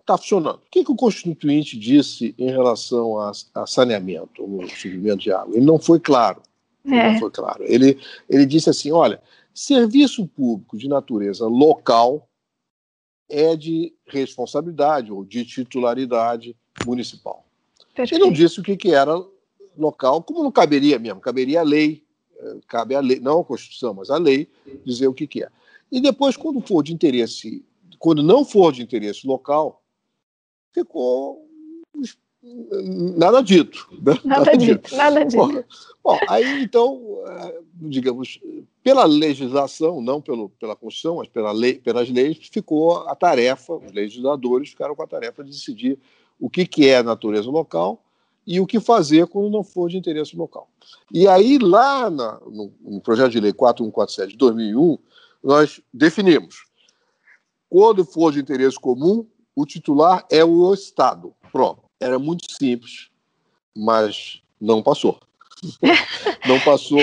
[0.00, 0.56] está funcionando.
[0.56, 5.54] O que, que, o Constituinte disse em relação a, a saneamento, o suprimento de água?
[5.54, 6.40] Ele não foi claro.
[6.86, 7.12] É.
[7.12, 7.64] Não foi claro.
[7.64, 7.98] Ele,
[8.28, 9.20] ele disse assim: olha,
[9.52, 12.28] serviço público de natureza local
[13.28, 16.56] é de responsabilidade ou de titularidade
[16.86, 17.44] municipal.
[17.94, 18.14] Perfeito.
[18.14, 19.14] Ele não disse o que, que era
[19.76, 22.02] local, como não caberia mesmo, caberia a lei
[22.66, 24.48] cabe à lei, não a Constituição, mas a lei,
[24.84, 25.48] dizer o que, que é.
[25.90, 27.64] E depois, quando for de interesse,
[27.98, 29.82] quando não for de interesse local,
[30.72, 31.48] ficou
[33.16, 33.88] nada dito.
[33.92, 34.18] Né?
[34.24, 35.36] Nada, nada, dito, dito, nada dito.
[35.36, 35.64] Bom,
[36.04, 38.40] bom, aí então, é, digamos,
[38.82, 43.92] pela legislação, não pelo, pela Constituição, mas pela lei, pelas leis, ficou a tarefa, os
[43.92, 45.98] legisladores ficaram com a tarefa de decidir
[46.38, 48.04] o que, que é a natureza local
[48.48, 50.70] e o que fazer quando não for de interesse local.
[51.12, 54.98] E aí, lá na, no, no, projeto de lei 4147 de 2001,
[55.44, 56.64] nós definimos:
[57.68, 61.34] quando for de interesse comum, o titular é o Estado.
[61.52, 61.82] Pronto.
[62.00, 63.10] Era muito simples,
[63.76, 65.20] mas não passou.
[66.48, 67.00] não passou,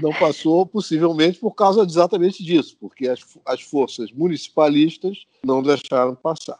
[0.00, 6.58] não passou possivelmente por causa exatamente disso, porque as, as forças municipalistas não deixaram passar.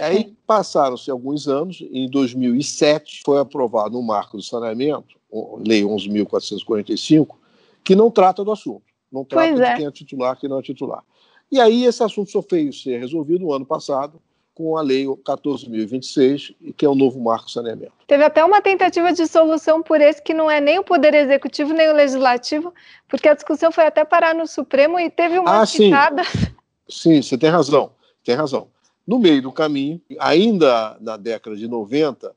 [0.00, 5.16] Aí passaram-se alguns anos, em 2007 foi aprovado um marco do saneamento,
[5.64, 7.36] Lei 11.445,
[7.84, 8.82] que não trata do assunto,
[9.12, 9.76] não trata pois de é.
[9.76, 11.02] quem é titular, quem não é titular.
[11.50, 14.20] E aí esse assunto só fez ser resolvido no ano passado
[14.56, 17.92] com a Lei 14.026, que é o novo marco do saneamento.
[18.06, 21.74] Teve até uma tentativa de solução por esse que não é nem o Poder Executivo
[21.74, 22.72] nem o Legislativo,
[23.06, 26.24] porque a discussão foi até parar no Supremo e teve uma ah, picada.
[26.24, 26.46] Sim.
[26.88, 27.90] sim, você tem razão,
[28.24, 28.68] tem razão.
[29.06, 32.34] No meio do caminho, ainda na década de 90,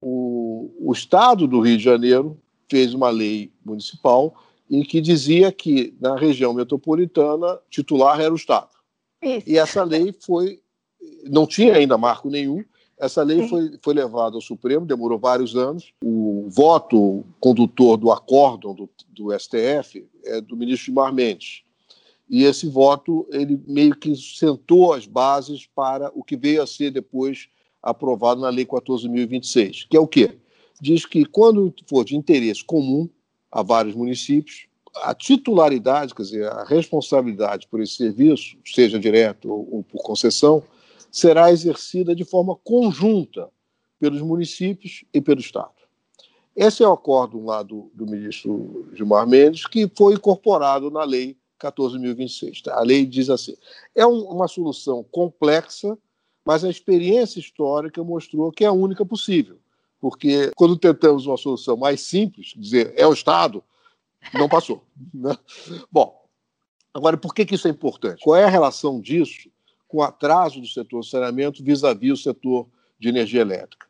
[0.00, 4.34] o, o Estado do Rio de Janeiro fez uma lei municipal
[4.70, 8.70] em que dizia que na região metropolitana titular era o Estado.
[9.22, 9.48] Isso.
[9.48, 10.60] E essa lei foi
[11.28, 12.64] não tinha ainda marco nenhum
[12.98, 15.92] Essa lei foi, foi levada ao Supremo, demorou vários anos.
[16.02, 21.62] O voto condutor do acórdão do, do STF é do ministro Gilmar Mendes.
[22.28, 26.90] E esse voto, ele meio que sentou as bases para o que veio a ser
[26.90, 27.48] depois
[27.82, 30.36] aprovado na Lei 14.026, que é o quê?
[30.80, 33.08] Diz que quando for de interesse comum
[33.50, 34.66] a vários municípios,
[34.96, 40.62] a titularidade, quer dizer, a responsabilidade por esse serviço, seja direto ou, por concessão,
[41.10, 43.48] será exercida de forma conjunta
[43.98, 45.70] pelos municípios e pelo Estado.
[46.54, 51.36] Esse é o acordo lá do, do ministro Gilmar Mendes, que foi incorporado na Lei
[51.60, 52.62] 14.026.
[52.62, 52.78] Tá?
[52.78, 53.56] A lei diz assim:
[53.94, 55.96] é um, uma solução complexa,
[56.44, 59.58] mas a experiência histórica mostrou que é a única possível.
[60.00, 63.62] Porque quando tentamos uma solução mais simples, dizer é o Estado,
[64.34, 64.82] não passou.
[65.12, 65.36] Né?
[65.90, 66.24] Bom,
[66.92, 68.22] agora, por que, que isso é importante?
[68.22, 69.48] Qual é a relação disso
[69.88, 72.66] com o atraso do setor saneamento vis-à-vis o setor
[72.98, 73.86] de energia elétrica?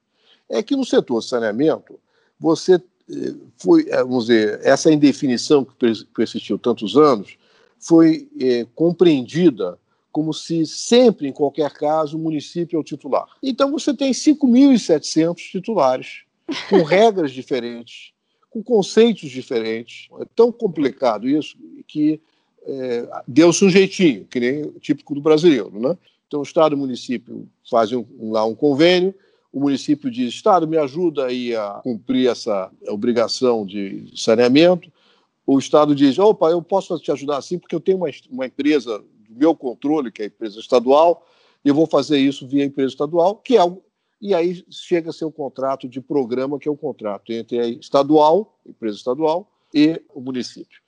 [0.48, 1.98] É que no setor saneamento,
[2.38, 5.74] você eh, foi, eh, vamos dizer, essa indefinição que
[6.14, 7.36] persistiu tantos anos
[7.78, 9.78] foi é, compreendida
[10.12, 13.26] como se sempre, em qualquer caso, o município é o titular.
[13.42, 16.22] Então você tem 5.700 titulares,
[16.70, 18.12] com regras diferentes,
[18.48, 20.08] com conceitos diferentes.
[20.18, 22.18] É tão complicado isso que
[22.66, 25.70] é, deu-se um jeitinho, que nem típico do brasileiro.
[25.78, 25.96] Né?
[26.26, 29.14] Então, o Estado e o município fazem um, lá um convênio,
[29.52, 34.90] o município diz: Estado, me ajuda aí a cumprir essa obrigação de saneamento.
[35.46, 38.98] O Estado diz: opa, eu posso te ajudar assim, porque eu tenho uma, uma empresa
[38.98, 41.24] do meu controle, que é a empresa estadual,
[41.64, 43.62] e eu vou fazer isso via empresa estadual, que é
[44.20, 47.68] e aí chega a ser o contrato de programa, que é o contrato entre a
[47.68, 50.80] estadual, empresa estadual, e o município.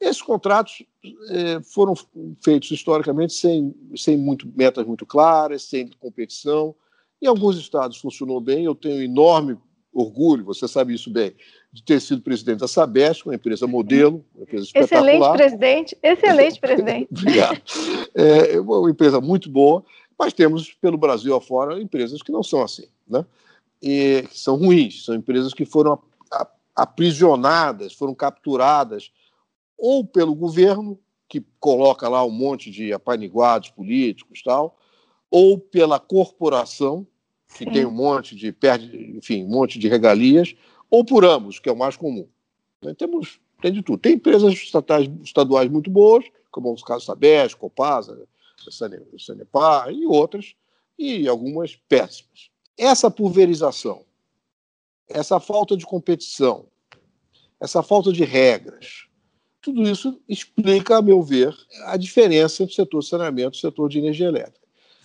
[0.00, 0.82] Esses contratos
[1.30, 1.94] eh, foram
[2.42, 6.74] feitos historicamente sem, sem muito, metas muito claras, sem competição.
[7.20, 9.56] Em alguns estados funcionou bem, eu tenho enorme
[9.92, 11.34] orgulho, você sabe isso bem,
[11.72, 15.08] de ter sido presidente da Sabesp, uma empresa modelo, uma empresa espetacular.
[15.08, 17.08] Excelente presidente, excelente presidente.
[17.10, 17.62] Obrigado.
[18.14, 19.82] É uma empresa muito boa,
[20.18, 23.24] mas temos pelo Brasil afora empresas que não são assim, né?
[23.82, 25.98] E que são ruins, são empresas que foram
[26.76, 29.10] aprisionadas, foram capturadas
[29.76, 30.98] ou pelo governo,
[31.28, 34.78] que coloca lá um monte de apaniguados políticos tal,
[35.30, 37.06] ou pela corporação,
[37.56, 37.70] que Sim.
[37.70, 40.54] tem um monte de perde, enfim, um monte de regalias,
[40.92, 42.28] ou por ambos, que é o mais comum.
[42.82, 42.92] Né?
[42.92, 43.98] Temos tem de tudo.
[43.98, 48.28] Tem empresas estatais, estaduais muito boas, como os casos Sabesp, Copasa,
[49.18, 50.54] Sanepar e outras,
[50.98, 52.50] e algumas péssimas.
[52.76, 54.04] Essa pulverização,
[55.08, 56.66] essa falta de competição,
[57.58, 59.06] essa falta de regras,
[59.60, 63.60] tudo isso explica, a meu ver, a diferença entre o setor de saneamento e o
[63.60, 64.61] setor de energia elétrica.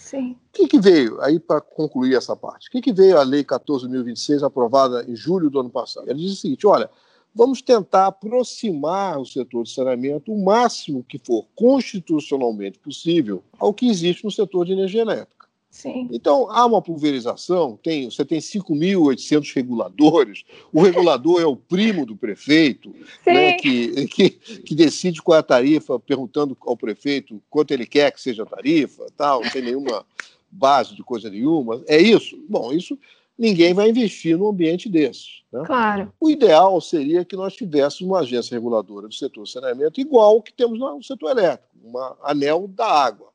[0.07, 0.31] Sim.
[0.31, 3.43] O que, que veio, aí para concluir essa parte, o que, que veio a Lei
[3.43, 6.09] 14.026, aprovada em julho do ano passado?
[6.09, 6.89] Ela diz o seguinte: olha,
[7.35, 13.89] vamos tentar aproximar o setor de saneamento o máximo que for constitucionalmente possível ao que
[13.89, 15.36] existe no setor de energia elétrica.
[15.69, 16.07] Sim.
[16.11, 20.43] Então, há uma pulverização, tem, você tem 5.800 reguladores,
[20.73, 22.95] o regulador é o primo do prefeito,
[23.25, 28.11] né, que, que, que, decide qual é a tarifa, perguntando ao prefeito quanto ele quer
[28.11, 30.05] que seja a tarifa, tal, não tem nenhuma
[30.49, 31.83] base de coisa nenhuma.
[31.87, 32.37] É isso?
[32.49, 32.97] Bom, isso
[33.37, 35.43] ninguém vai investir num ambiente desse.
[35.51, 35.63] Né?
[35.65, 36.11] Claro.
[36.19, 40.79] O ideal seria que nós tivéssemos uma agência reguladora do setor saneamento igual que temos
[40.79, 43.27] no setor elétrico, uma anel da água.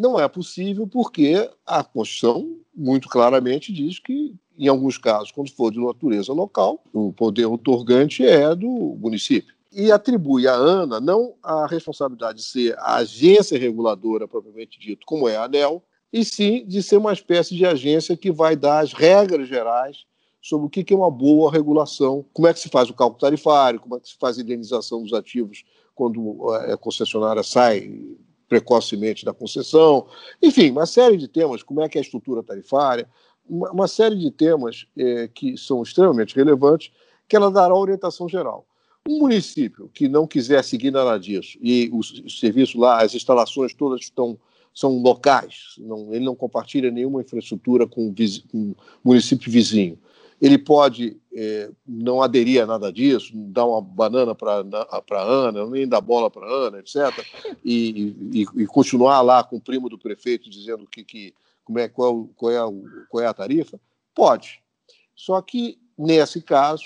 [0.00, 5.70] Não é possível porque a Constituição muito claramente diz que, em alguns casos, quando for
[5.70, 9.54] de natureza local, o poder otorgante é do município.
[9.70, 15.28] E atribui à ANA não a responsabilidade de ser a agência reguladora propriamente dito, como
[15.28, 18.94] é a ANEL, e sim de ser uma espécie de agência que vai dar as
[18.94, 20.06] regras gerais
[20.40, 23.78] sobre o que é uma boa regulação, como é que se faz o cálculo tarifário,
[23.78, 25.62] como é que se faz a indenização dos ativos
[25.94, 28.16] quando a concessionária sai
[28.50, 30.08] precocemente da concessão,
[30.42, 33.08] enfim, uma série de temas, como é que é a estrutura tarifária,
[33.48, 36.90] uma, uma série de temas é, que são extremamente relevantes,
[37.28, 38.66] que ela dará orientação geral.
[39.08, 43.72] Um município que não quiser seguir nada disso e o, o serviço lá, as instalações
[43.72, 44.36] todas estão
[44.72, 48.14] são locais, não, ele não compartilha nenhuma infraestrutura com,
[48.52, 49.98] com o município vizinho.
[50.40, 54.64] Ele pode é, não aderir a nada disso, dar uma banana para
[55.10, 56.96] a Ana, nem dar bola para Ana, etc.,
[57.64, 61.34] e, e, e, continuar lá com o primo do prefeito dizendo que, que,
[61.64, 62.66] como é, qual, qual, é a,
[63.08, 63.78] qual é a tarifa?
[64.14, 64.60] Pode.
[65.14, 66.84] Só que, nesse caso,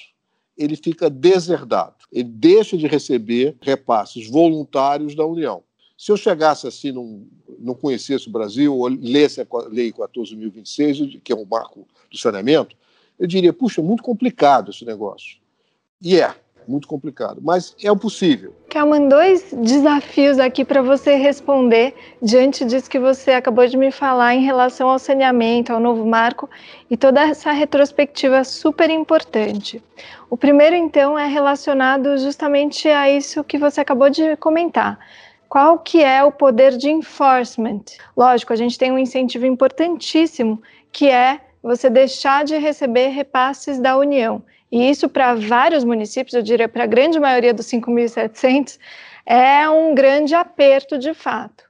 [0.59, 1.97] ele fica deserdado.
[2.13, 5.63] Ele deixa de receber repasses voluntários da União.
[5.97, 7.27] Se eu chegasse assim, não,
[7.59, 12.77] não conhecesse o Brasil, ou lesse a Lei 14.026, que é um marco do saneamento,
[13.19, 15.39] eu diria, puxa, muito complicado esse negócio.
[16.01, 16.35] E é
[16.67, 18.55] muito complicado, mas é o possível.
[18.71, 24.35] Calman, dois desafios aqui para você responder diante disso que você acabou de me falar
[24.35, 26.49] em relação ao saneamento, ao novo marco
[26.91, 29.83] e toda essa retrospectiva super importante.
[30.29, 34.99] O primeiro, então, é relacionado justamente a isso que você acabou de comentar.
[35.49, 37.85] Qual que é o poder de enforcement?
[38.17, 40.61] Lógico, a gente tem um incentivo importantíssimo
[40.91, 44.43] que é você deixar de receber repasses da União.
[44.71, 48.79] E isso para vários municípios, eu diria para a grande maioria dos 5.700,
[49.25, 51.65] é um grande aperto de fato.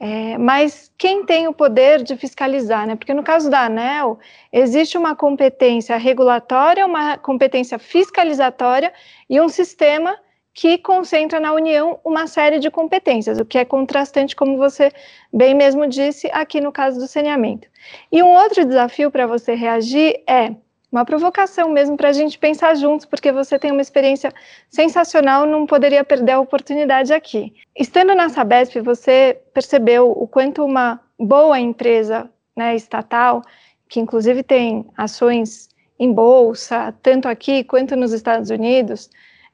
[0.00, 2.94] É, mas quem tem o poder de fiscalizar, né?
[2.94, 4.18] Porque no caso da ANEL,
[4.52, 8.92] existe uma competência regulatória, uma competência fiscalizatória
[9.28, 10.16] e um sistema
[10.60, 14.90] que concentra na União uma série de competências, o que é contrastante, como você
[15.32, 17.68] bem mesmo disse, aqui no caso do saneamento.
[18.10, 20.56] E um outro desafio para você reagir é
[20.90, 24.34] uma provocação mesmo para a gente pensar juntos, porque você tem uma experiência
[24.68, 27.54] sensacional, não poderia perder a oportunidade aqui.
[27.78, 33.42] Estando na Sabesp, você percebeu o quanto uma boa empresa né, estatal,
[33.88, 35.68] que inclusive tem ações
[36.00, 39.08] em bolsa, tanto aqui quanto nos Estados Unidos,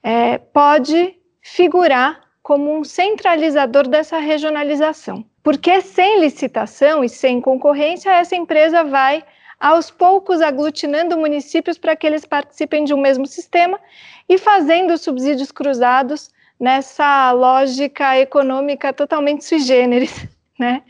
[0.04, 5.24] é, pode figurar como um centralizador dessa regionalização.
[5.42, 9.24] Porque sem licitação e sem concorrência, essa empresa vai
[9.58, 13.80] aos poucos aglutinando municípios para que eles participem de um mesmo sistema
[14.28, 16.30] e fazendo subsídios cruzados
[16.60, 20.28] nessa lógica econômica totalmente sui generis,
[20.60, 20.82] né?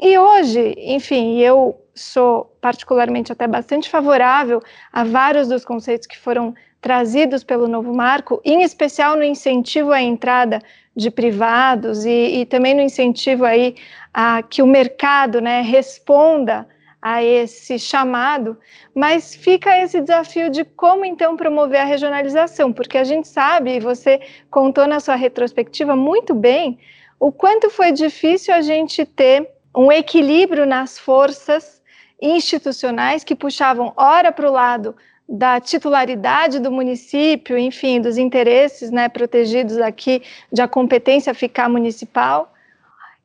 [0.00, 6.54] E hoje, enfim, eu sou particularmente até bastante favorável a vários dos conceitos que foram
[6.82, 10.60] trazidos pelo novo marco, em especial no incentivo à entrada
[10.94, 13.76] de privados e, e também no incentivo aí
[14.12, 16.68] a que o mercado, né, responda
[17.00, 18.58] a esse chamado,
[18.94, 23.80] mas fica esse desafio de como então promover a regionalização, porque a gente sabe, e
[23.80, 24.20] você
[24.50, 26.78] contou na sua retrospectiva muito bem,
[27.18, 31.80] o quanto foi difícil a gente ter um equilíbrio nas forças
[32.20, 34.94] institucionais que puxavam ora para o lado
[35.32, 40.22] da titularidade do município, enfim, dos interesses né, protegidos aqui,
[40.52, 42.52] de a competência ficar municipal,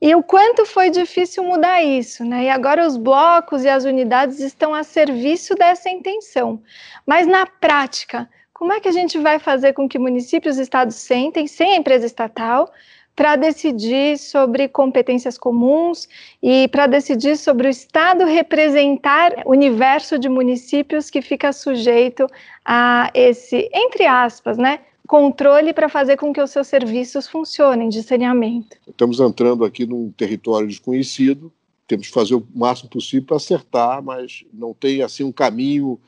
[0.02, 2.46] e o quanto foi difícil mudar isso, né?
[2.46, 6.62] E agora os blocos e as unidades estão a serviço dessa intenção.
[7.06, 10.96] Mas na prática, como é que a gente vai fazer com que municípios e estados
[10.96, 12.72] sentem, sem a empresa estatal,
[13.18, 16.08] para decidir sobre competências comuns
[16.42, 22.28] e para decidir sobre o Estado representar o universo de municípios que fica sujeito
[22.64, 28.04] a esse, entre aspas, né, controle para fazer com que os seus serviços funcionem de
[28.04, 28.78] saneamento.
[28.88, 31.52] Estamos entrando aqui num território desconhecido,
[31.88, 36.00] temos que fazer o máximo possível para acertar, mas não tem assim um caminho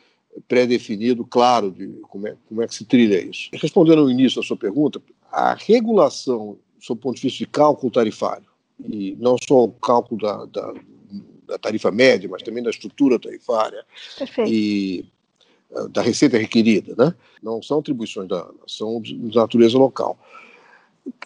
[0.48, 3.50] pré-definido, claro, de como é, como é que se trilha isso.
[3.54, 5.02] Respondendo ao início da sua pergunta,
[5.32, 8.46] a regulação, sob o ponto de vista de cálculo tarifário,
[8.88, 10.74] e não só o cálculo da, da,
[11.48, 13.86] da tarifa média, mas também da estrutura tarifária,
[14.18, 14.52] Perfeito.
[14.52, 15.06] e
[15.92, 17.14] da receita requerida, né?
[17.44, 20.18] Não são atribuições da ANA, são de natureza local.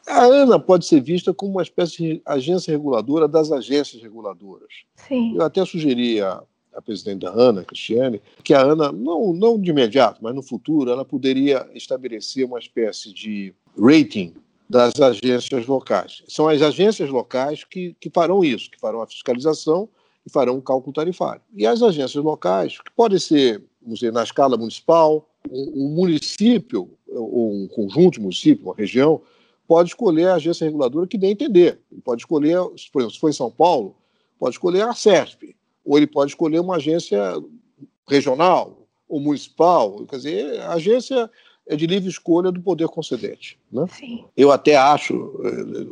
[0.08, 4.70] A ANA pode ser vista como uma espécie de agência reguladora das agências reguladoras.
[4.96, 5.36] Sim.
[5.36, 6.44] Eu até sugeri à,
[6.74, 10.92] à presidente da ANA, Cristiane, que a ANA, não, não de imediato, mas no futuro,
[10.92, 14.34] ela poderia estabelecer uma espécie de rating
[14.74, 16.24] das agências locais.
[16.28, 19.88] São as agências locais que, que farão isso, que farão a fiscalização
[20.26, 21.42] e farão um cálculo tarifário.
[21.56, 26.90] E as agências locais, que podem ser vamos dizer, na escala municipal, um, um município,
[27.08, 29.22] ou um conjunto de municípios, uma região,
[29.68, 31.80] pode escolher a agência reguladora que bem entender.
[31.92, 32.58] Ele pode escolher,
[32.92, 33.96] por exemplo, se for em São Paulo,
[34.40, 35.56] pode escolher a CESP,
[35.86, 37.22] ou ele pode escolher uma agência
[38.08, 40.04] regional ou municipal.
[40.06, 41.30] Quer dizer, a agência
[41.68, 43.58] é de livre escolha do poder concedente.
[43.72, 43.86] Né?
[44.36, 45.86] Eu até acho, eh,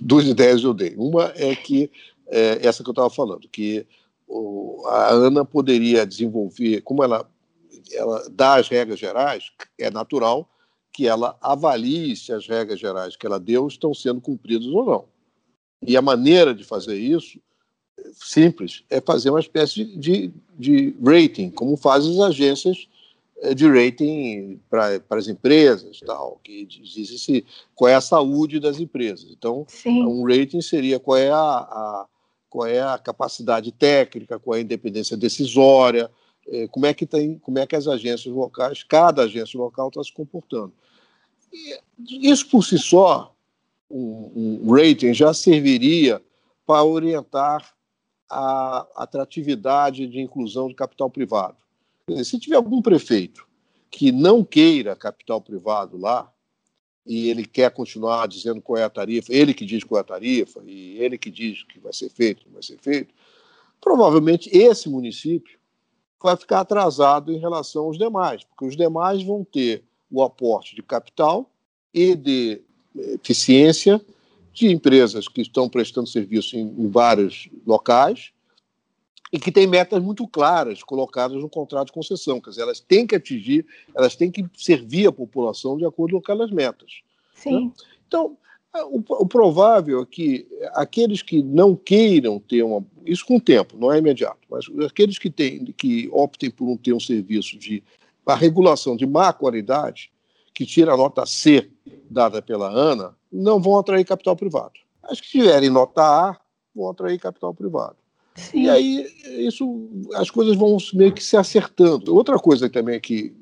[0.00, 0.94] duas ideias eu dei.
[0.96, 1.90] Uma é que,
[2.28, 3.86] é, essa que eu estava falando, que
[4.86, 7.28] a ANA poderia desenvolver, como ela
[7.92, 10.48] ela dá as regras gerais, é natural
[10.92, 15.04] que ela avalie se as regras gerais que ela deu estão sendo cumpridas ou não.
[15.86, 17.40] E a maneira de fazer isso,
[18.12, 22.88] simples, é fazer uma espécie de, de rating, como fazem as agências
[23.54, 29.30] de rating para as empresas, tal, que dizem se, qual é a saúde das empresas.
[29.30, 30.04] Então, Sim.
[30.04, 32.06] um rating seria qual é a, a,
[32.50, 36.10] qual é a capacidade técnica, qual é a independência decisória,
[36.48, 40.02] é, como é que tem, como é que as agências locais, cada agência local está
[40.02, 40.72] se comportando.
[41.52, 43.34] E isso por si só
[43.90, 46.20] um, um rating já serviria
[46.66, 47.72] para orientar
[48.28, 51.56] a atratividade de inclusão de capital privado.
[52.24, 53.46] Se tiver algum prefeito
[53.90, 56.30] que não queira capital privado lá,
[57.06, 60.04] e ele quer continuar dizendo qual é a tarifa, ele que diz qual é a
[60.04, 63.14] tarifa, e ele que diz que vai ser feito, não vai ser feito,
[63.80, 65.58] provavelmente esse município
[66.22, 70.82] vai ficar atrasado em relação aos demais, porque os demais vão ter o aporte de
[70.82, 71.50] capital
[71.94, 72.60] e de
[72.94, 74.04] eficiência
[74.52, 78.32] de empresas que estão prestando serviço em, em vários locais
[79.32, 82.40] e que têm metas muito claras colocadas no contrato de concessão.
[82.40, 86.18] Quer dizer, elas têm que atingir, elas têm que servir a população de acordo com
[86.18, 87.00] aquelas metas.
[87.34, 87.66] Sim.
[87.66, 87.72] Né?
[88.06, 88.36] Então,
[88.74, 92.84] o, o, provável é que aqueles que não queiram ter uma.
[93.04, 96.76] Isso com o tempo, não é imediato, mas aqueles que, têm, que optem por não
[96.76, 97.82] ter um serviço de
[98.26, 100.12] a regulação de má qualidade,
[100.52, 101.70] que tira a nota C
[102.10, 104.74] dada pela ANA, não vão atrair capital privado.
[105.02, 106.38] As que tiverem nota A
[106.74, 107.96] vão atrair capital privado.
[108.38, 108.62] Sim.
[108.62, 109.06] E aí
[109.46, 112.14] isso, as coisas vão meio que se acertando.
[112.14, 113.34] Outra coisa também que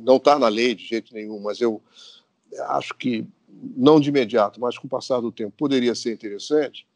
[0.00, 1.80] não está na lei de jeito nenhum, mas eu
[2.68, 3.26] acho que
[3.76, 6.86] não de imediato, mas com o passar do tempo poderia ser interessante,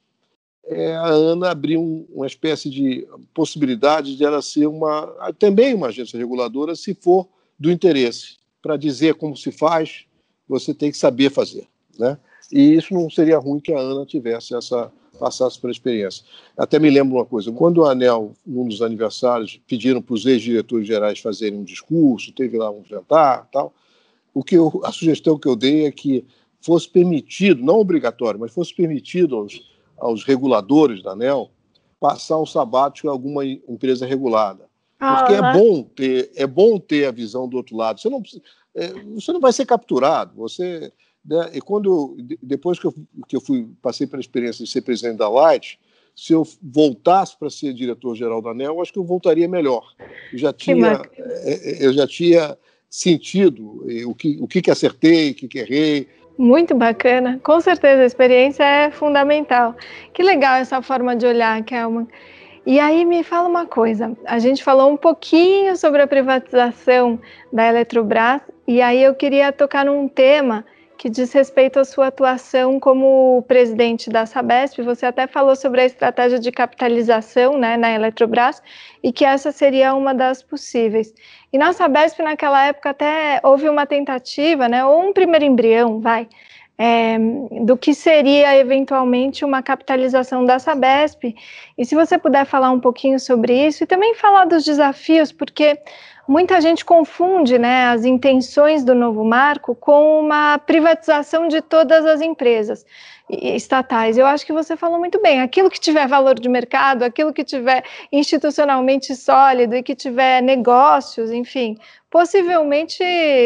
[0.65, 5.89] é a ANA abrir um, uma espécie de possibilidade de ela ser uma também uma
[5.89, 8.37] agência reguladora, se for do interesse.
[8.61, 10.05] Para dizer como se faz,
[10.49, 11.69] você tem que saber fazer.
[11.97, 12.19] Né?
[12.53, 16.25] E isso não seria ruim que a ANA tivesse essa passasse pela experiência.
[16.57, 20.87] Até me lembro uma coisa, quando o ANEL, num dos aniversários, pediram para os ex-diretores
[20.87, 23.75] gerais fazerem um discurso, teve lá um jantar tal,
[24.33, 26.25] o que eu, a sugestão que eu dei é que
[26.61, 29.63] fosse permitido, não obrigatório, mas fosse permitido aos,
[29.97, 31.51] aos reguladores da ANEL
[31.99, 34.67] passar um sabático em alguma empresa regulada.
[34.99, 38.01] Porque ah, é bom ter é bom ter a visão do outro lado.
[38.01, 38.23] Você não
[38.75, 40.35] é, você não vai ser capturado.
[40.37, 40.93] Você
[41.29, 41.51] né?
[41.55, 42.95] E quando depois que eu,
[43.27, 45.79] que eu fui passei pela experiência de ser presidente da Light,
[46.15, 49.83] se eu voltasse para ser diretor-geral da ANEL, acho que eu voltaria melhor.
[50.33, 52.57] Eu já tinha, é, é, eu já tinha
[52.89, 56.09] sentido o que, o que, que acertei, o que, que errei.
[56.39, 57.39] Muito bacana.
[57.43, 59.75] Com certeza, a experiência é fundamental.
[60.15, 62.07] Que legal essa forma de olhar, Kelman.
[62.65, 67.21] E aí me fala uma coisa, a gente falou um pouquinho sobre a privatização
[67.53, 70.65] da Eletrobras, e aí eu queria tocar num tema
[70.97, 74.83] que diz respeito à sua atuação como presidente da Sabesp.
[74.83, 78.63] Você até falou sobre a estratégia de capitalização né, na Eletrobras
[79.03, 81.13] e que essa seria uma das possíveis.
[81.53, 86.29] E na Sabesp, naquela época, até houve uma tentativa, né, ou um primeiro embrião, vai,
[86.79, 87.19] é,
[87.65, 91.35] do que seria eventualmente uma capitalização da Sabesp.
[91.77, 95.79] E se você puder falar um pouquinho sobre isso e também falar dos desafios, porque
[96.27, 102.21] muita gente confunde né, as intenções do novo marco com uma privatização de todas as
[102.21, 102.85] empresas
[103.29, 104.17] estatais.
[104.17, 105.41] Eu acho que você falou muito bem.
[105.41, 111.33] Aquilo que tiver valor de mercado, aquilo que tiver institucionalmente sólido e que tiver negócios,
[111.33, 111.77] enfim,
[112.11, 113.03] possivelmente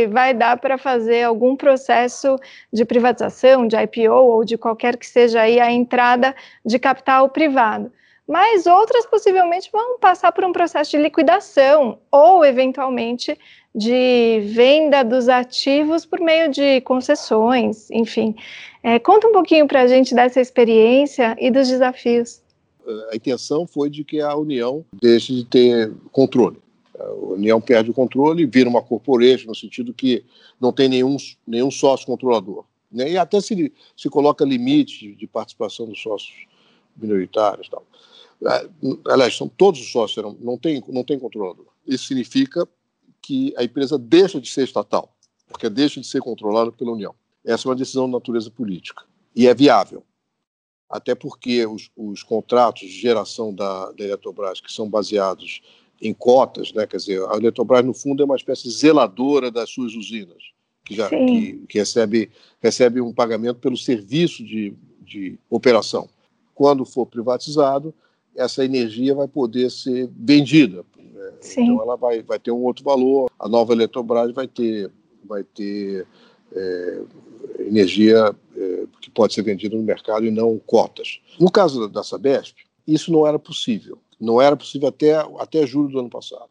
[0.09, 2.37] vai dar para fazer algum processo
[2.73, 7.91] de privatização, de IPO ou de qualquer que seja aí a entrada de capital privado
[8.27, 13.37] mas outras possivelmente vão passar por um processo de liquidação ou, eventualmente,
[13.75, 18.35] de venda dos ativos por meio de concessões, enfim.
[18.83, 22.43] É, conta um pouquinho para a gente dessa experiência e dos desafios.
[23.11, 26.57] A intenção foi de que a União deixe de ter controle.
[26.99, 30.25] A União perde o controle e vira uma corporation, no sentido que
[30.61, 31.17] não tem nenhum,
[31.47, 32.65] nenhum sócio controlador.
[32.91, 33.13] Né?
[33.13, 36.35] E até se, se coloca limite de participação dos sócios
[36.97, 37.69] minoritários.
[37.69, 37.85] Tal.
[38.47, 38.69] É,
[39.09, 41.67] aliás, são todos os sócios, não tem, não tem controlador.
[41.87, 42.67] Isso significa
[43.21, 45.15] que a empresa deixa de ser estatal,
[45.47, 47.15] porque deixa de ser controlada pela União.
[47.45, 50.03] Essa é uma decisão de natureza política e é viável.
[50.89, 55.61] Até porque os, os contratos de geração da, da Eletrobras, que são baseados
[56.03, 56.87] em cotas, né?
[56.87, 60.43] quer dizer, a Eletrobras, no fundo, é uma espécie de zeladora das suas usinas,
[60.85, 62.31] que, já, que, que recebe,
[62.61, 66.09] recebe um pagamento pelo serviço de, de operação.
[66.55, 67.95] Quando for privatizado,
[68.35, 70.85] essa energia vai poder ser vendida.
[70.97, 71.33] Né?
[71.45, 73.31] Então ela vai, vai ter um outro valor.
[73.39, 74.91] A nova Eletrobras vai ter,
[75.25, 76.07] vai ter
[76.53, 77.03] é,
[77.61, 81.21] energia é, que pode ser vendida no mercado e não cotas.
[81.39, 82.57] No caso da Sabesp,
[82.87, 83.99] isso não era possível.
[84.21, 86.51] Não era possível até, até julho do ano passado.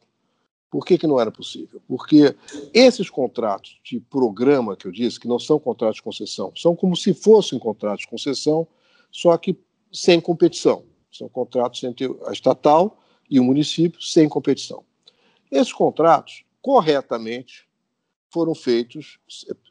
[0.72, 1.82] Por que, que não era possível?
[1.88, 2.36] Porque
[2.74, 6.96] esses contratos de programa que eu disse, que não são contratos de concessão, são como
[6.96, 8.68] se fossem contratos de concessão,
[9.12, 9.58] só que
[9.92, 10.84] sem competição.
[11.20, 12.98] São contratos entre a estatal
[13.30, 14.86] e o município sem competição.
[15.52, 17.68] Esses contratos, corretamente,
[18.30, 19.20] foram feitos.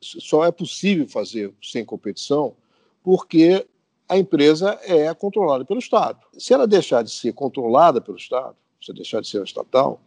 [0.02, 2.54] Só é possível fazer sem competição
[3.02, 3.66] porque
[4.06, 6.20] a empresa é controlada pelo Estado.
[6.36, 10.02] Se ela deixar de ser controlada pelo Estado, se deixar de ser estatal,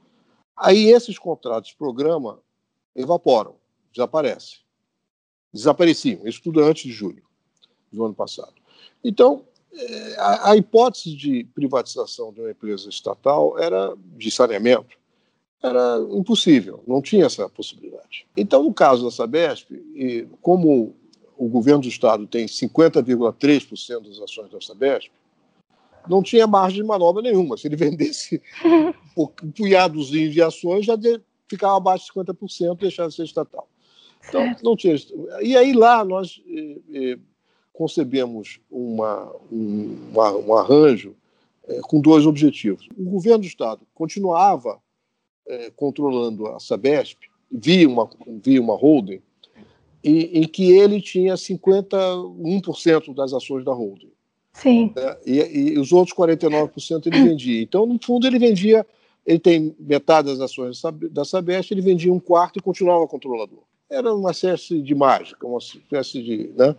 [0.55, 2.39] aí esses contratos programa
[2.95, 3.55] evaporam,
[3.91, 4.59] desaparecem.
[5.51, 7.23] Desapareciam, isso tudo antes de julho
[7.91, 8.53] do ano passado.
[9.03, 9.43] Então,
[10.17, 15.01] a, a hipótese de privatização de uma empresa estatal era de saneamento
[15.63, 18.25] era impossível, não tinha essa possibilidade.
[18.35, 19.69] Então, no caso da Sabesp,
[20.41, 20.95] como
[21.37, 25.11] o governo do estado tem 50,3% das ações da Sabesp,
[26.09, 27.57] não tinha margem de manobra nenhuma.
[27.57, 28.41] Se ele vendesse
[29.15, 30.97] um punhados de ações, já
[31.47, 33.67] ficava abaixo de 50%, deixava de ser estatal.
[34.27, 34.95] Então, não tinha.
[35.41, 37.19] E aí lá nós eh, eh,
[37.73, 41.15] concebemos uma, um, uma, um arranjo
[41.67, 42.87] eh, com dois objetivos.
[42.97, 44.79] O governo do Estado continuava
[45.47, 47.19] eh, controlando a Sabesp,
[47.51, 48.09] via uma,
[48.43, 49.21] via uma holding,
[50.03, 54.11] e, em que ele tinha 51% das ações da holding.
[54.53, 54.91] Sim.
[54.95, 55.17] Né?
[55.25, 55.39] E,
[55.73, 57.61] e, os outros 49% ele vendia.
[57.61, 58.85] Então, no fundo, ele vendia,
[59.25, 63.63] ele tem metade das ações da Sabesp, ele vendia um quarto e continuava controlador.
[63.89, 66.49] Era uma espécie de mágica, uma espécie de.
[66.55, 66.75] Né?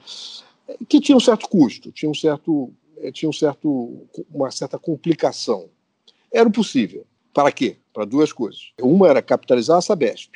[0.89, 5.69] Que tinha um certo custo, tinha um certo, eh, tinha um certo, uma certa complicação.
[6.33, 7.07] Era possível.
[7.33, 7.77] Para quê?
[7.93, 8.73] Para duas coisas.
[8.81, 10.33] Uma era capitalizar a Sabesp.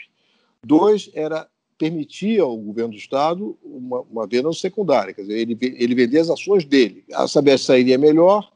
[0.65, 1.49] Dois era
[1.79, 6.31] permitir ao governo do Estado uma, uma venda secundária, quer dizer, ele, ele vender as
[6.31, 7.05] ações dele.
[7.13, 8.51] A Sabesp sairia melhor,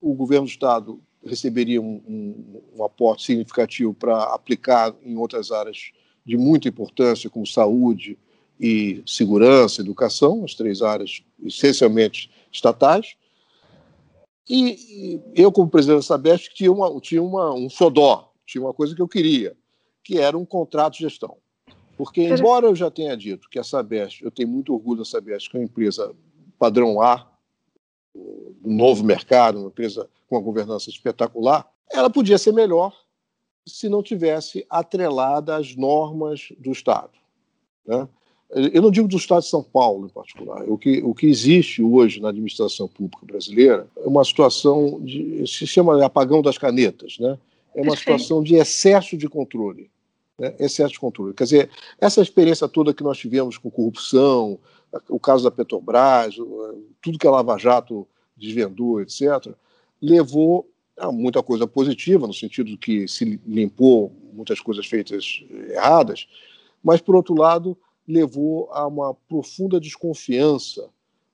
[0.00, 5.92] o governo do Estado receberia um, um, um aporte significativo para aplicar em outras áreas
[6.24, 8.18] de muita importância, como saúde
[8.60, 13.14] e segurança, educação, as três áreas essencialmente estatais.
[14.48, 18.94] E, eu, como presidente da Sabesp, tinha, uma, tinha uma, um xodó, tinha uma coisa
[18.94, 19.56] que eu queria,
[20.02, 21.36] que era um contrato de gestão.
[21.96, 25.50] Porque, embora eu já tenha dito que a Sabesp, eu tenho muito orgulho da Sabesp,
[25.50, 26.14] que é uma empresa
[26.58, 27.28] padrão A,
[28.14, 32.92] um novo mercado, uma empresa com uma governança espetacular, ela podia ser melhor
[33.66, 37.12] se não tivesse atrelada às normas do Estado.
[37.86, 38.08] Né?
[38.50, 40.64] Eu não digo do Estado de São Paulo em particular.
[40.66, 45.44] O que, o que existe hoje na administração pública brasileira é uma situação de.
[45.46, 47.38] se chama apagão das canetas, né?
[47.74, 49.90] É uma situação de excesso de controle.
[50.38, 50.54] Né?
[50.58, 51.34] Excesso de controle.
[51.34, 51.70] Quer dizer,
[52.00, 54.58] essa experiência toda que nós tivemos com corrupção,
[55.08, 56.36] o caso da Petrobras,
[57.02, 59.52] tudo que a Lava Jato desvendou, etc.,
[60.00, 66.26] levou a muita coisa positiva, no sentido de que se limpou muitas coisas feitas erradas,
[66.82, 67.76] mas, por outro lado,
[68.08, 70.88] levou a uma profunda desconfiança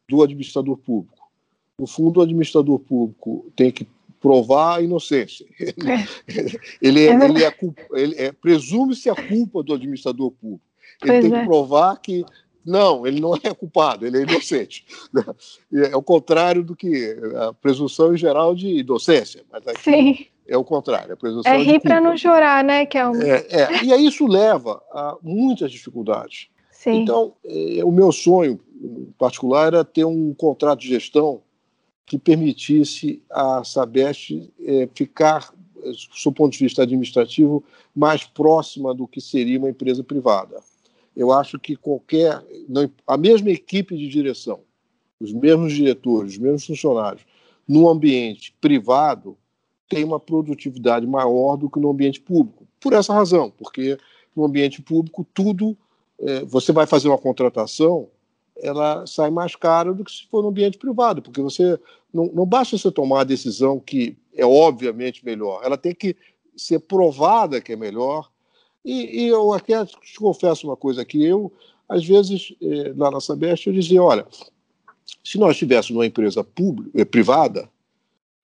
[0.09, 1.31] do administrador público.
[1.79, 3.87] No fundo, o administrador público tem que
[4.21, 5.47] provar a inocência.
[6.81, 7.15] Ele, é.
[7.15, 7.59] ele, é,
[7.93, 10.65] ele é, presume-se a culpa do administrador público.
[11.03, 11.41] Ele pois tem é.
[11.41, 12.25] que provar que
[12.65, 14.87] não, ele não é culpado, ele é inocente.
[15.73, 19.45] É o contrário do que a presunção em geral de inocência.
[19.53, 20.27] Mas aqui Sim.
[20.47, 21.13] é o contrário.
[21.13, 23.21] A presunção é rir para não chorar, né, Kelmo?
[23.23, 26.49] É, é, e aí isso leva a muitas dificuldades.
[26.85, 27.01] Sim.
[27.01, 28.61] Então, é, o meu sonho,
[29.17, 31.41] particular, era ter um contrato de gestão
[32.05, 35.51] que permitisse a Sabesp é, ficar,
[36.23, 37.65] do ponto de vista administrativo,
[37.97, 40.61] mais próxima do que seria uma empresa privada.
[41.17, 42.45] Eu acho que qualquer.
[42.69, 44.61] Não, a mesma equipe de direção,
[45.19, 47.25] os mesmos diretores, os mesmos funcionários,
[47.67, 49.39] num ambiente privado,
[49.89, 52.67] tem uma produtividade maior do que no ambiente público.
[52.79, 53.97] Por essa razão, porque
[54.37, 55.79] no ambiente público tudo é,
[56.47, 58.09] você vai fazer uma contratação,
[58.57, 61.79] ela sai mais cara do que se for no ambiente privado, porque você
[62.13, 66.17] não, não basta você tomar a decisão que é obviamente melhor, ela tem que
[66.57, 68.31] ser provada que é melhor.
[68.85, 71.53] E, e eu até te confesso uma coisa que eu,
[71.89, 74.27] às vezes, eh, lá na Sabesp, eu dizia, olha,
[75.23, 77.69] se nós estivéssemos numa empresa pública, eh, privada,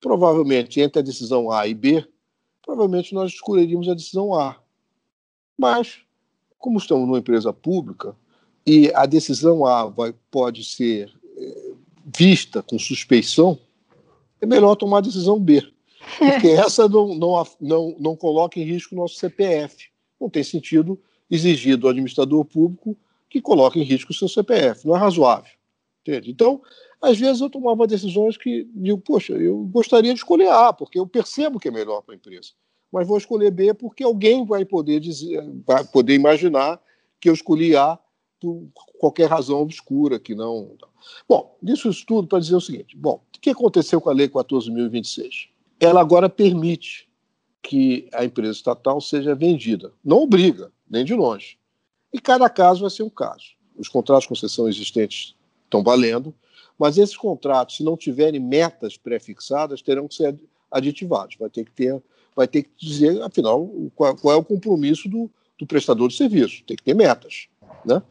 [0.00, 2.06] provavelmente entre a decisão A e B,
[2.62, 4.56] provavelmente nós escolheríamos a decisão A.
[5.58, 6.00] Mas
[6.60, 8.14] como estamos numa empresa pública
[8.64, 11.72] e a decisão A vai, pode ser é,
[12.04, 13.58] vista com suspeição,
[14.40, 15.66] é melhor tomar a decisão B.
[16.18, 19.88] Porque essa não, não, não, não coloca em risco o nosso CPF.
[20.20, 21.00] Não tem sentido
[21.30, 22.96] exigir do administrador público
[23.28, 24.86] que coloque em risco o seu CPF.
[24.86, 25.52] Não é razoável.
[26.02, 26.30] Entende?
[26.30, 26.60] Então,
[27.00, 31.06] às vezes eu tomava decisões que digo, poxa, eu gostaria de escolher A, porque eu
[31.06, 32.50] percebo que é melhor para a empresa
[32.92, 36.80] mas vou escolher B porque alguém vai poder dizer, vai poder imaginar
[37.20, 37.98] que eu escolhi A
[38.40, 38.66] por
[38.98, 40.76] qualquer razão obscura que não.
[41.28, 44.28] Bom, disso isso tudo para dizer o seguinte: bom, o que aconteceu com a Lei
[44.28, 45.48] 14.026?
[45.78, 47.08] Ela agora permite
[47.62, 51.58] que a empresa estatal seja vendida, não obriga, nem de longe.
[52.12, 53.54] E cada caso vai ser um caso.
[53.76, 56.34] Os contratos de concessão existentes estão valendo,
[56.80, 60.34] Mas esses contratos, se não tiverem metas pré-fixadas, terão que ser
[60.70, 61.36] aditivados.
[61.36, 62.02] Vai ter que ter,
[62.34, 66.62] vai ter que dizer, afinal, qual, qual é o compromisso do, do, prestador de serviço.
[66.64, 67.48] Tem que ter metas,
[67.84, 68.02] né?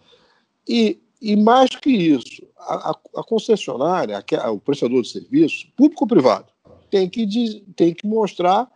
[0.68, 6.08] E, e mais que isso, a, a concessionária, a, o prestador de serviço, público ou
[6.08, 6.48] privado,
[6.90, 7.28] tem que,
[7.76, 8.70] tem que mostrar